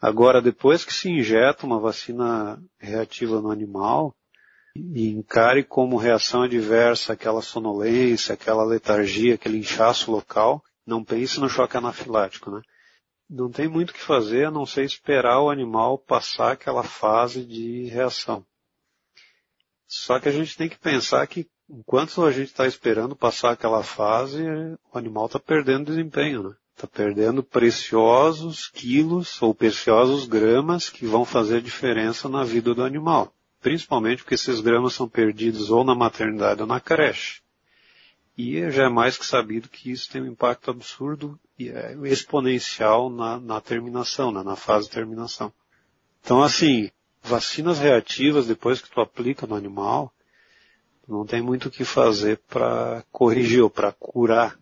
Agora, 0.02 0.42
depois 0.42 0.84
que 0.84 0.94
se 0.94 1.10
injeta 1.10 1.66
uma 1.66 1.80
vacina 1.80 2.62
reativa 2.80 3.40
no 3.40 3.52
animal, 3.52 4.16
e 4.76 5.10
encare 5.10 5.64
como 5.64 5.98
reação 5.98 6.42
adversa 6.42 7.14
aquela 7.14 7.42
sonolência, 7.42 8.34
aquela 8.34 8.64
letargia, 8.64 9.36
aquele 9.36 9.60
inchaço 9.60 10.12
local, 10.12 10.64
não 10.86 11.04
pense 11.04 11.40
no 11.40 11.48
choque 11.48 11.78
anafilático, 11.78 12.50
né? 12.50 12.62
Não 13.30 13.50
tem 13.50 13.68
muito 13.68 13.92
o 13.92 13.94
que 13.94 14.02
fazer 14.02 14.46
a 14.46 14.52
não 14.52 14.66
ser 14.66 14.84
esperar 14.84 15.42
o 15.42 15.50
animal 15.50 15.98
passar 15.98 16.54
aquela 16.54 16.84
fase 16.84 17.46
de 17.46 17.86
reação. 17.86 18.46
Só 19.88 20.20
que 20.20 20.28
a 20.28 20.32
gente 20.32 20.58
tem 20.58 20.68
que 20.68 20.78
pensar 20.78 21.26
que 21.28 21.48
enquanto 21.70 22.24
a 22.24 22.32
gente 22.32 22.48
está 22.48 22.68
esperando 22.68 23.16
passar 23.16 23.52
aquela 23.52 23.84
fase, 23.84 24.44
o 24.92 24.98
animal 24.98 25.28
está 25.28 25.40
perdendo 25.40 25.86
desempenho, 25.86 26.44
né? 26.44 26.56
Está 26.76 26.88
perdendo 26.88 27.44
preciosos 27.44 28.68
quilos 28.68 29.42
ou 29.42 29.54
preciosos 29.54 30.26
gramas 30.26 30.90
que 30.90 31.06
vão 31.06 31.24
fazer 31.24 31.62
diferença 31.62 32.28
na 32.28 32.44
vida 32.44 32.74
do 32.74 32.84
animal. 32.84 33.34
Principalmente 33.62 34.24
porque 34.24 34.36
esses 34.36 34.60
gramas 34.60 34.94
são 34.94 35.08
perdidos 35.08 35.70
ou 35.70 35.84
na 35.84 35.96
maternidade 35.96 36.62
ou 36.62 36.68
na 36.68 36.80
creche. 36.80 37.42
E 38.36 38.70
já 38.72 38.86
é 38.86 38.90
mais 38.90 39.18
que 39.18 39.26
sabido 39.26 39.70
que 39.70 39.92
isso 39.92 40.10
tem 40.12 40.22
um 40.22 40.28
impacto 40.28 40.72
absurdo 40.72 41.40
e 41.58 41.70
é, 41.70 41.96
exponencial 42.06 43.10
na, 43.10 43.40
na 43.40 43.62
terminação, 43.62 44.32
né, 44.32 44.42
na 44.42 44.56
fase 44.56 44.88
de 44.88 44.94
terminação. 44.96 45.54
Então, 46.22 46.42
assim, 46.42 46.90
vacinas 47.22 47.78
reativas, 47.78 48.48
depois 48.48 48.82
que 48.82 48.90
tu 48.90 49.00
aplica 49.00 49.46
no 49.46 49.56
animal, 49.56 50.12
não 51.08 51.26
tem 51.26 51.42
muito 51.42 51.68
o 51.68 51.72
que 51.72 51.84
fazer 51.84 52.40
para 52.48 53.04
corrigir 53.12 53.62
ou 53.62 53.70
para 53.70 53.92
curar. 53.92 54.58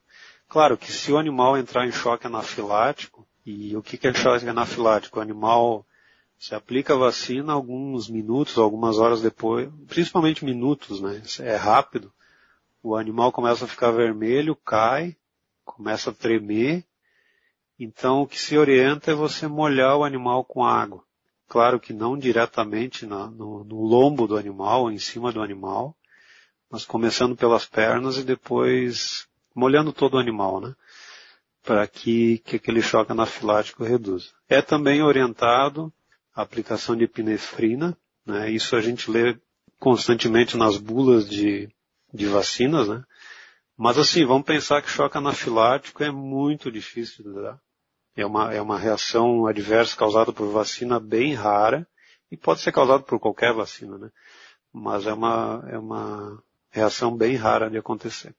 Claro 0.48 0.78
que 0.78 0.92
se 0.92 1.12
o 1.12 1.18
animal 1.18 1.58
entrar 1.58 1.88
em 1.88 1.92
choque 1.92 2.28
anafilático, 2.28 3.28
e 3.46 3.76
o 3.76 3.82
que 3.82 4.06
é 4.08 4.14
choque 4.14 4.48
anafilático? 4.48 5.20
O 5.20 5.22
animal 5.22 5.86
se 6.38 6.54
aplica 6.56 6.94
a 6.94 6.98
vacina 6.98 7.54
alguns 7.54 8.10
minutos, 8.10 8.58
algumas 8.58 8.98
horas 8.98 9.22
depois, 9.22 9.70
principalmente 9.88 10.44
minutos, 10.44 11.00
né? 11.00 11.22
É 11.40 11.56
rápido. 11.56 12.12
O 12.84 12.96
animal 12.96 13.32
começa 13.32 13.66
a 13.66 13.68
ficar 13.68 13.92
vermelho, 13.92 14.56
cai, 14.56 15.16
começa 15.64 16.10
a 16.10 16.14
tremer. 16.14 16.84
Então 17.80 18.22
o 18.22 18.28
que 18.28 18.40
se 18.40 18.58
orienta 18.58 19.12
é 19.12 19.16
você 19.16 19.48
molhar 19.48 19.98
o 19.98 20.04
animal 20.04 20.44
com 20.44 20.64
água. 20.64 21.04
Claro 21.48 21.80
que 21.80 21.94
não 21.94 22.18
diretamente 22.18 23.06
na, 23.06 23.28
no, 23.28 23.64
no 23.64 23.84
lombo 23.84 24.28
do 24.28 24.38
animal, 24.38 24.92
em 24.92 24.98
cima 24.98 25.32
do 25.32 25.42
animal, 25.42 25.96
mas 26.72 26.86
começando 26.86 27.36
pelas 27.36 27.66
pernas 27.66 28.18
e 28.18 28.24
depois 28.24 29.28
molhando 29.54 29.92
todo 29.92 30.16
o 30.16 30.20
animal, 30.20 30.62
né? 30.62 30.74
Para 31.64 31.86
que, 31.86 32.38
que 32.40 32.56
aquele 32.56 32.82
choque 32.82 33.12
anafilático 33.12 33.84
reduza. 33.84 34.30
É 34.48 34.62
também 34.62 35.04
orientado 35.04 35.94
a 36.34 36.42
aplicação 36.42 36.96
de 36.96 37.04
epinefrina, 37.04 37.96
né? 38.26 38.50
Isso 38.50 38.76
a 38.76 38.82
gente 38.82 39.12
lê 39.12 39.38
constantemente 39.78 40.56
nas 40.56 40.78
bulas 40.78 41.30
de, 41.30 41.70
de 42.14 42.26
vacinas, 42.26 42.88
né? 42.88 43.04
Mas 43.78 43.98
assim, 43.98 44.26
vamos 44.26 44.46
pensar 44.46 44.82
que 44.82 44.90
choque 44.90 45.18
anafilático 45.18 46.04
é 46.04 46.12
muito 46.12 46.72
difícil 46.72 47.26
de 47.26 47.34
dar. 47.34 47.60
É 48.16 48.26
uma, 48.26 48.54
é 48.54 48.62
uma 48.62 48.78
reação 48.78 49.46
adversa 49.46 49.98
causada 49.98 50.32
por 50.32 50.48
vacina 50.52 51.00
bem 51.00 51.34
rara 51.34 51.88
e 52.32 52.38
pode 52.38 52.62
ser 52.62 52.72
causada 52.72 53.04
por 53.04 53.20
qualquer 53.20 53.54
vacina, 53.54 53.98
né? 53.98 54.10
Mas 54.74 55.06
é 55.06 55.14
uma, 55.14 55.66
é 55.68 55.78
uma 55.78 56.42
reação 56.72 57.16
bem 57.16 57.36
rara 57.36 57.70
de 57.70 57.78
acontecer. 57.78 58.34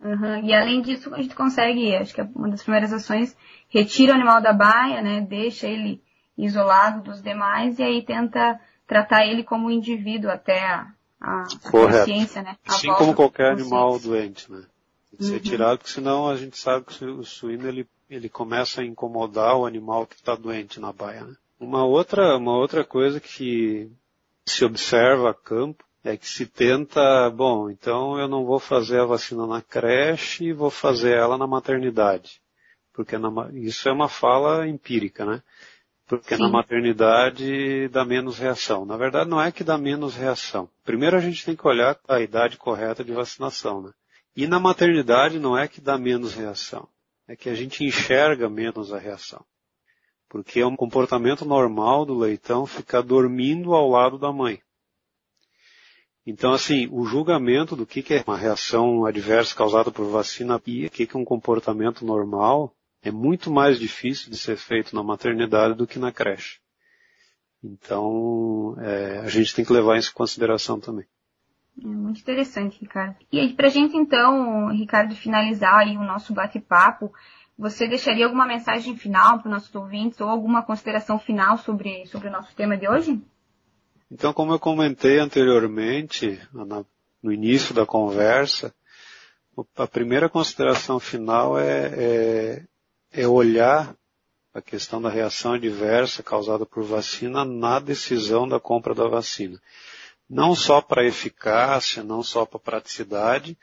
Uhum. 0.00 0.44
E 0.44 0.54
além 0.54 0.80
disso, 0.80 1.12
a 1.14 1.20
gente 1.20 1.34
consegue, 1.34 1.94
acho 1.96 2.14
que 2.14 2.20
é 2.20 2.28
uma 2.34 2.48
das 2.48 2.62
primeiras 2.62 2.92
ações, 2.92 3.36
retira 3.68 4.12
o 4.12 4.14
animal 4.14 4.40
da 4.40 4.52
baia, 4.52 5.02
né, 5.02 5.20
deixa 5.20 5.66
ele 5.66 6.02
isolado 6.36 7.02
dos 7.02 7.20
demais 7.20 7.78
e 7.78 7.82
aí 7.82 8.04
tenta 8.04 8.60
tratar 8.86 9.26
ele 9.26 9.42
como 9.42 9.70
indivíduo 9.70 10.30
até 10.30 10.64
a, 10.64 10.86
a 11.20 11.44
consciência, 11.70 12.42
né? 12.42 12.56
A 12.66 12.74
assim 12.74 12.92
como 12.94 13.14
qualquer 13.14 13.52
animal 13.52 13.98
doente, 13.98 14.50
né? 14.50 14.64
Tem 15.10 15.18
que 15.18 15.24
ser 15.24 15.34
uhum. 15.34 15.40
tirado, 15.40 15.78
porque 15.78 15.90
senão 15.90 16.28
a 16.28 16.36
gente 16.36 16.56
sabe 16.56 16.86
que 16.86 17.04
o 17.04 17.24
suíno 17.24 17.66
ele, 17.66 17.88
ele 18.08 18.28
começa 18.28 18.80
a 18.80 18.84
incomodar 18.84 19.56
o 19.56 19.66
animal 19.66 20.06
que 20.06 20.14
está 20.14 20.36
doente 20.36 20.78
na 20.78 20.92
baia, 20.92 21.24
né? 21.24 21.34
Uma 21.58 21.84
outra, 21.84 22.36
uma 22.36 22.56
outra 22.56 22.84
coisa 22.84 23.18
que 23.18 23.90
se 24.46 24.64
observa 24.64 25.30
a 25.30 25.34
campo 25.34 25.84
é 26.04 26.16
que 26.16 26.28
se 26.28 26.46
tenta, 26.46 27.28
bom, 27.30 27.68
então 27.68 28.18
eu 28.18 28.28
não 28.28 28.44
vou 28.44 28.58
fazer 28.58 29.00
a 29.00 29.04
vacina 29.04 29.46
na 29.46 29.60
creche, 29.60 30.52
vou 30.52 30.70
fazer 30.70 31.16
ela 31.16 31.36
na 31.36 31.46
maternidade. 31.46 32.40
Porque 32.92 33.18
na, 33.18 33.30
isso 33.52 33.88
é 33.88 33.92
uma 33.92 34.08
fala 34.08 34.66
empírica, 34.66 35.24
né? 35.24 35.42
Porque 36.06 36.36
Sim. 36.36 36.42
na 36.42 36.48
maternidade 36.48 37.88
dá 37.88 38.04
menos 38.04 38.38
reação. 38.38 38.86
Na 38.86 38.96
verdade 38.96 39.28
não 39.28 39.40
é 39.40 39.52
que 39.52 39.62
dá 39.62 39.76
menos 39.76 40.16
reação. 40.16 40.68
Primeiro 40.84 41.16
a 41.16 41.20
gente 41.20 41.44
tem 41.44 41.54
que 41.54 41.66
olhar 41.66 41.98
a 42.08 42.20
idade 42.20 42.56
correta 42.56 43.04
de 43.04 43.12
vacinação, 43.12 43.82
né? 43.82 43.92
E 44.34 44.46
na 44.46 44.58
maternidade 44.58 45.38
não 45.38 45.58
é 45.58 45.68
que 45.68 45.80
dá 45.80 45.98
menos 45.98 46.34
reação. 46.34 46.88
É 47.26 47.36
que 47.36 47.50
a 47.50 47.54
gente 47.54 47.84
enxerga 47.84 48.48
menos 48.48 48.92
a 48.92 48.98
reação. 48.98 49.44
Porque 50.28 50.60
é 50.60 50.66
um 50.66 50.76
comportamento 50.76 51.44
normal 51.44 52.06
do 52.06 52.16
leitão 52.16 52.64
ficar 52.64 53.02
dormindo 53.02 53.74
ao 53.74 53.90
lado 53.90 54.18
da 54.18 54.32
mãe. 54.32 54.60
Então, 56.30 56.52
assim, 56.52 56.86
o 56.92 57.06
julgamento 57.06 57.74
do 57.74 57.86
que, 57.86 58.04
é 58.12 58.22
uma 58.26 58.36
reação 58.36 59.06
adversa 59.06 59.56
causada 59.56 59.90
por 59.90 60.04
vacina 60.10 60.60
e 60.66 60.84
o 60.84 60.90
que, 60.90 61.08
é 61.10 61.16
um 61.16 61.24
comportamento 61.24 62.04
normal 62.04 62.74
é 63.02 63.10
muito 63.10 63.50
mais 63.50 63.78
difícil 63.78 64.30
de 64.30 64.36
ser 64.36 64.58
feito 64.58 64.94
na 64.94 65.02
maternidade 65.02 65.74
do 65.74 65.86
que 65.86 65.98
na 65.98 66.12
creche. 66.12 66.58
Então, 67.64 68.76
é, 68.78 69.20
a 69.20 69.28
gente 69.28 69.54
tem 69.54 69.64
que 69.64 69.72
levar 69.72 69.96
isso 69.96 70.10
em 70.10 70.14
consideração 70.14 70.78
também. 70.78 71.06
É 71.82 71.86
muito 71.86 72.20
interessante, 72.20 72.78
Ricardo. 72.78 73.16
E 73.32 73.40
aí, 73.40 73.54
pra 73.54 73.70
gente 73.70 73.96
então, 73.96 74.68
Ricardo, 74.68 75.14
finalizar 75.14 75.76
aí 75.76 75.96
o 75.96 76.04
nosso 76.04 76.34
bate-papo, 76.34 77.10
você 77.56 77.88
deixaria 77.88 78.26
alguma 78.26 78.46
mensagem 78.46 78.94
final 78.98 79.38
para 79.38 79.48
os 79.48 79.54
nossos 79.54 79.74
ouvintes 79.74 80.20
ou 80.20 80.28
alguma 80.28 80.62
consideração 80.62 81.18
final 81.18 81.56
sobre, 81.56 82.04
sobre 82.04 82.28
o 82.28 82.32
nosso 82.32 82.54
tema 82.54 82.76
de 82.76 82.86
hoje? 82.86 83.18
Então, 84.10 84.32
como 84.32 84.52
eu 84.52 84.58
comentei 84.58 85.18
anteriormente, 85.18 86.40
no 87.22 87.32
início 87.32 87.74
da 87.74 87.84
conversa, 87.84 88.74
a 89.76 89.86
primeira 89.86 90.28
consideração 90.28 90.98
final 90.98 91.58
é, 91.58 91.92
é, 91.94 92.62
é 93.12 93.28
olhar 93.28 93.94
a 94.54 94.62
questão 94.62 95.00
da 95.00 95.10
reação 95.10 95.52
adversa 95.52 96.22
causada 96.22 96.64
por 96.64 96.82
vacina 96.82 97.44
na 97.44 97.78
decisão 97.78 98.48
da 98.48 98.58
compra 98.58 98.94
da 98.94 99.06
vacina. 99.06 99.60
Não 100.28 100.54
só 100.54 100.80
para 100.80 101.06
eficácia, 101.06 102.02
não 102.02 102.22
só 102.22 102.46
para 102.46 102.58
praticidade, 102.58 103.58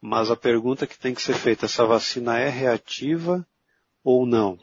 mas 0.00 0.30
a 0.30 0.36
pergunta 0.36 0.86
que 0.86 0.98
tem 0.98 1.14
que 1.14 1.22
ser 1.22 1.34
feita, 1.34 1.66
essa 1.66 1.84
vacina 1.84 2.38
é 2.38 2.48
reativa 2.48 3.46
ou 4.02 4.26
não? 4.26 4.58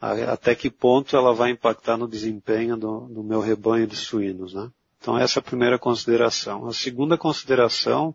Até 0.00 0.54
que 0.54 0.70
ponto 0.70 1.16
ela 1.16 1.32
vai 1.32 1.50
impactar 1.50 1.96
no 1.96 2.06
desempenho 2.06 2.76
do, 2.76 3.00
do 3.06 3.22
meu 3.22 3.40
rebanho 3.40 3.86
de 3.86 3.96
suínos, 3.96 4.52
né? 4.52 4.70
Então 5.00 5.18
essa 5.18 5.38
é 5.38 5.40
a 5.40 5.44
primeira 5.44 5.78
consideração. 5.78 6.66
A 6.66 6.72
segunda 6.72 7.16
consideração 7.16 8.14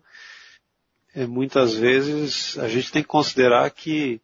é 1.14 1.26
muitas 1.26 1.74
vezes 1.74 2.58
a 2.58 2.68
gente 2.68 2.92
tem 2.92 3.02
que 3.02 3.08
considerar 3.08 3.68
que 3.70 4.20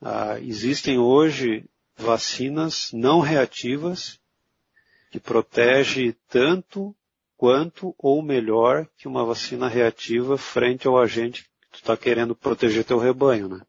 ah, 0.00 0.38
existem 0.40 0.98
hoje 0.98 1.64
vacinas 1.96 2.90
não 2.92 3.20
reativas 3.20 4.18
que 5.10 5.18
protege 5.18 6.14
tanto 6.28 6.94
quanto 7.36 7.94
ou 7.98 8.22
melhor 8.22 8.86
que 8.96 9.08
uma 9.08 9.24
vacina 9.24 9.68
reativa 9.68 10.36
frente 10.36 10.86
ao 10.86 10.98
agente 10.98 11.44
que 11.44 11.48
tu 11.72 11.76
está 11.76 11.96
querendo 11.96 12.34
proteger 12.34 12.84
teu 12.84 12.98
rebanho, 12.98 13.48
né? 13.48 13.60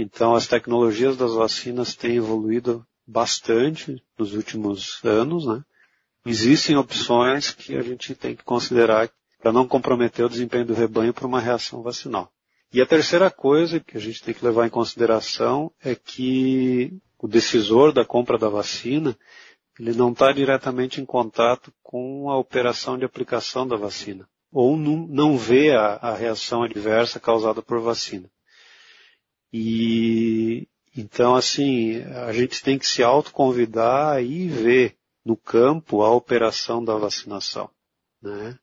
Então, 0.00 0.36
as 0.36 0.46
tecnologias 0.46 1.16
das 1.16 1.34
vacinas 1.34 1.96
têm 1.96 2.18
evoluído 2.18 2.86
bastante 3.04 4.00
nos 4.16 4.32
últimos 4.32 5.00
anos, 5.04 5.44
né? 5.44 5.60
Existem 6.24 6.76
opções 6.76 7.50
que 7.50 7.76
a 7.76 7.82
gente 7.82 8.14
tem 8.14 8.36
que 8.36 8.44
considerar 8.44 9.10
para 9.40 9.52
não 9.52 9.66
comprometer 9.66 10.24
o 10.24 10.28
desempenho 10.28 10.66
do 10.66 10.72
rebanho 10.72 11.12
por 11.12 11.26
uma 11.26 11.40
reação 11.40 11.82
vacinal. 11.82 12.30
E 12.72 12.80
a 12.80 12.86
terceira 12.86 13.28
coisa 13.28 13.80
que 13.80 13.96
a 13.96 14.00
gente 14.00 14.22
tem 14.22 14.32
que 14.32 14.44
levar 14.44 14.68
em 14.68 14.70
consideração 14.70 15.72
é 15.82 15.96
que 15.96 16.96
o 17.18 17.26
decisor 17.26 17.92
da 17.92 18.04
compra 18.04 18.38
da 18.38 18.48
vacina, 18.48 19.18
ele 19.80 19.94
não 19.94 20.12
está 20.12 20.30
diretamente 20.30 21.00
em 21.00 21.04
contato 21.04 21.72
com 21.82 22.30
a 22.30 22.38
operação 22.38 22.96
de 22.96 23.04
aplicação 23.04 23.66
da 23.66 23.74
vacina, 23.74 24.28
ou 24.52 24.76
não, 24.76 25.08
não 25.08 25.36
vê 25.36 25.72
a, 25.72 25.94
a 25.94 26.14
reação 26.14 26.62
adversa 26.62 27.18
causada 27.18 27.60
por 27.60 27.80
vacina. 27.80 28.30
E 29.52 30.68
então, 30.96 31.36
assim, 31.36 32.02
a 32.02 32.32
gente 32.32 32.60
tem 32.62 32.76
que 32.76 32.86
se 32.86 33.04
autoconvidar 33.04 34.20
e 34.20 34.48
ver 34.48 34.96
no 35.24 35.36
campo 35.36 36.02
a 36.02 36.10
operação 36.10 36.84
da 36.84 36.96
vacinação. 36.96 37.70
Né? 38.20 38.58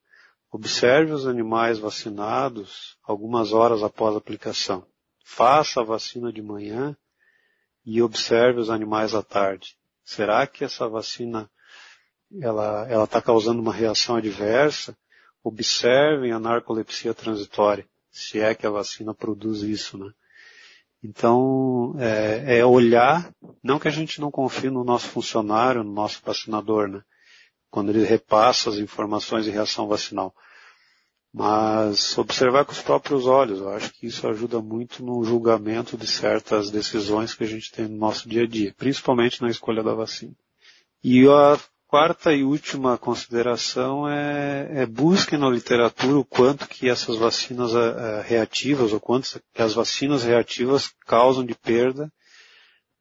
Observe 0.51 1.13
os 1.13 1.27
animais 1.27 1.79
vacinados 1.79 2.97
algumas 3.03 3.53
horas 3.53 3.83
após 3.83 4.15
a 4.15 4.17
aplicação. 4.17 4.85
Faça 5.23 5.79
a 5.79 5.83
vacina 5.83 6.31
de 6.31 6.41
manhã 6.41 6.95
e 7.85 8.01
observe 8.01 8.59
os 8.59 8.69
animais 8.69 9.15
à 9.15 9.23
tarde. 9.23 9.77
Será 10.03 10.45
que 10.45 10.63
essa 10.63 10.89
vacina 10.89 11.49
ela 12.41 12.85
ela 12.89 13.05
está 13.05 13.21
causando 13.21 13.61
uma 13.61 13.73
reação 13.73 14.17
adversa? 14.17 14.97
Observem 15.43 16.31
a 16.31 16.39
narcolepsia 16.39 17.13
transitória, 17.13 17.87
se 18.11 18.39
é 18.39 18.53
que 18.53 18.65
a 18.65 18.71
vacina 18.71 19.13
produz 19.13 19.61
isso, 19.61 19.97
né? 19.97 20.11
Então, 21.03 21.95
é, 21.99 22.59
é, 22.59 22.65
olhar, 22.65 23.31
não 23.63 23.79
que 23.79 23.87
a 23.87 23.91
gente 23.91 24.19
não 24.19 24.31
confie 24.31 24.69
no 24.69 24.83
nosso 24.83 25.07
funcionário, 25.07 25.83
no 25.83 25.93
nosso 25.93 26.21
vacinador, 26.25 26.87
né? 26.87 27.01
Quando 27.69 27.89
ele 27.89 28.03
repassa 28.05 28.69
as 28.69 28.77
informações 28.77 29.45
de 29.45 29.51
reação 29.51 29.87
vacinal. 29.87 30.33
Mas 31.33 32.17
observar 32.17 32.63
com 32.63 32.71
os 32.71 32.81
próprios 32.81 33.27
olhos, 33.27 33.59
eu 33.59 33.69
acho 33.69 33.91
que 33.93 34.07
isso 34.07 34.25
ajuda 34.25 34.61
muito 34.61 35.03
no 35.03 35.21
julgamento 35.25 35.97
de 35.97 36.07
certas 36.07 36.71
decisões 36.71 37.33
que 37.33 37.43
a 37.43 37.47
gente 37.47 37.71
tem 37.71 37.87
no 37.89 37.97
nosso 37.97 38.29
dia 38.29 38.43
a 38.43 38.47
dia, 38.47 38.73
principalmente 38.77 39.41
na 39.41 39.49
escolha 39.49 39.83
da 39.83 39.93
vacina. 39.93 40.33
E 41.03 41.27
a 41.27 41.59
quarta 41.87 42.33
e 42.33 42.43
última 42.43 42.97
consideração 42.97 44.07
é, 44.07 44.81
é 44.81 44.85
busquem 44.85 45.39
na 45.39 45.49
literatura 45.49 46.17
o 46.17 46.25
quanto 46.25 46.67
que 46.67 46.89
essas 46.89 47.17
vacinas 47.17 47.73
é, 47.73 48.21
reativas, 48.21 48.91
ou 48.93 48.99
quanto 48.99 49.41
que 49.53 49.61
as 49.61 49.73
vacinas 49.73 50.23
reativas 50.23 50.93
causam 51.05 51.45
de 51.45 51.55
perda 51.55 52.11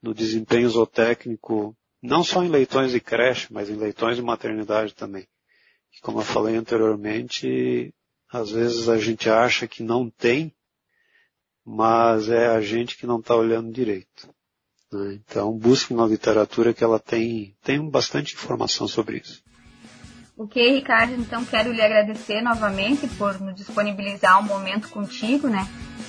no 0.02 0.14
desempenho 0.14 0.68
zootécnico, 0.68 1.76
não 2.02 2.22
só 2.22 2.42
em 2.42 2.48
leitões 2.48 2.92
de 2.92 3.00
creche, 3.00 3.48
mas 3.50 3.70
em 3.70 3.76
leitões 3.76 4.16
de 4.16 4.22
maternidade 4.22 4.94
também. 4.94 5.26
como 6.02 6.20
eu 6.20 6.24
falei 6.24 6.56
anteriormente, 6.56 7.94
às 8.30 8.50
vezes 8.50 8.88
a 8.88 8.98
gente 8.98 9.30
acha 9.30 9.66
que 9.66 9.82
não 9.82 10.10
tem, 10.10 10.54
mas 11.64 12.28
é 12.28 12.48
a 12.48 12.60
gente 12.60 12.98
que 12.98 13.06
não 13.06 13.20
está 13.20 13.34
olhando 13.34 13.72
direito. 13.72 14.33
Né? 14.94 15.18
Então 15.28 15.52
busque 15.52 15.92
na 15.92 16.06
literatura 16.06 16.72
que 16.72 16.84
ela 16.84 16.98
tem, 16.98 17.54
tem 17.62 17.90
bastante 17.90 18.34
informação 18.34 18.86
sobre 18.86 19.18
isso. 19.18 19.42
Ok, 20.36 20.74
Ricardo, 20.74 21.14
então 21.14 21.44
quero 21.44 21.72
lhe 21.72 21.80
agradecer 21.80 22.40
novamente 22.40 23.06
por 23.06 23.40
nos 23.40 23.54
disponibilizar 23.54 24.40
um 24.40 24.42
momento 24.42 24.88
contigo, 24.88 25.46
né? 25.46 25.68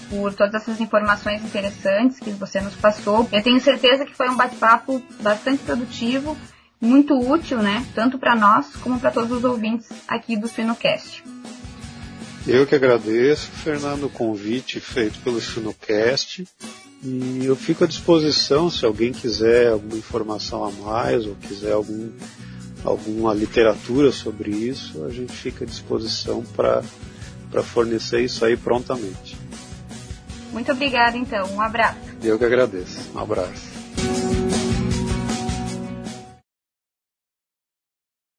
Por 0.09 0.33
todas 0.33 0.55
essas 0.63 0.81
informações 0.81 1.43
interessantes 1.43 2.19
que 2.19 2.31
você 2.31 2.59
nos 2.59 2.75
passou. 2.75 3.29
Eu 3.31 3.43
tenho 3.43 3.61
certeza 3.61 4.03
que 4.03 4.15
foi 4.15 4.27
um 4.27 4.35
bate-papo 4.35 5.01
bastante 5.21 5.61
produtivo, 5.63 6.35
muito 6.81 7.19
útil, 7.19 7.59
né? 7.59 7.85
Tanto 7.93 8.17
para 8.17 8.35
nós 8.35 8.75
como 8.77 8.99
para 8.99 9.11
todos 9.11 9.31
os 9.31 9.43
ouvintes 9.43 9.89
aqui 10.07 10.35
do 10.35 10.47
Sinocast. 10.47 11.23
Eu 12.47 12.65
que 12.65 12.73
agradeço, 12.73 13.47
Fernando, 13.51 14.05
o 14.05 14.09
convite 14.09 14.79
feito 14.79 15.19
pelo 15.19 15.39
Sinocast. 15.39 16.47
E 17.05 17.45
eu 17.45 17.55
fico 17.55 17.83
à 17.83 17.87
disposição 17.87 18.67
se 18.67 18.83
alguém 18.83 19.13
quiser 19.13 19.71
alguma 19.71 19.95
informação 19.95 20.65
a 20.65 20.71
mais 20.71 21.27
ou 21.27 21.35
quiser 21.35 21.71
algum 21.73 22.09
alguma 22.83 23.33
literatura 23.33 24.11
sobre 24.11 24.51
isso, 24.51 25.03
a 25.05 25.09
gente 25.09 25.33
fica 25.33 25.65
à 25.65 25.67
disposição 25.67 26.43
para 26.55 26.83
fornecer 27.63 28.23
isso 28.23 28.43
aí 28.43 28.57
prontamente. 28.57 29.37
Muito 30.51 30.71
obrigada, 30.71 31.17
então. 31.17 31.47
Um 31.53 31.61
abraço. 31.61 31.99
Eu 32.23 32.37
que 32.39 32.45
agradeço. 32.45 33.11
Um 33.13 33.19
abraço. 33.19 34.34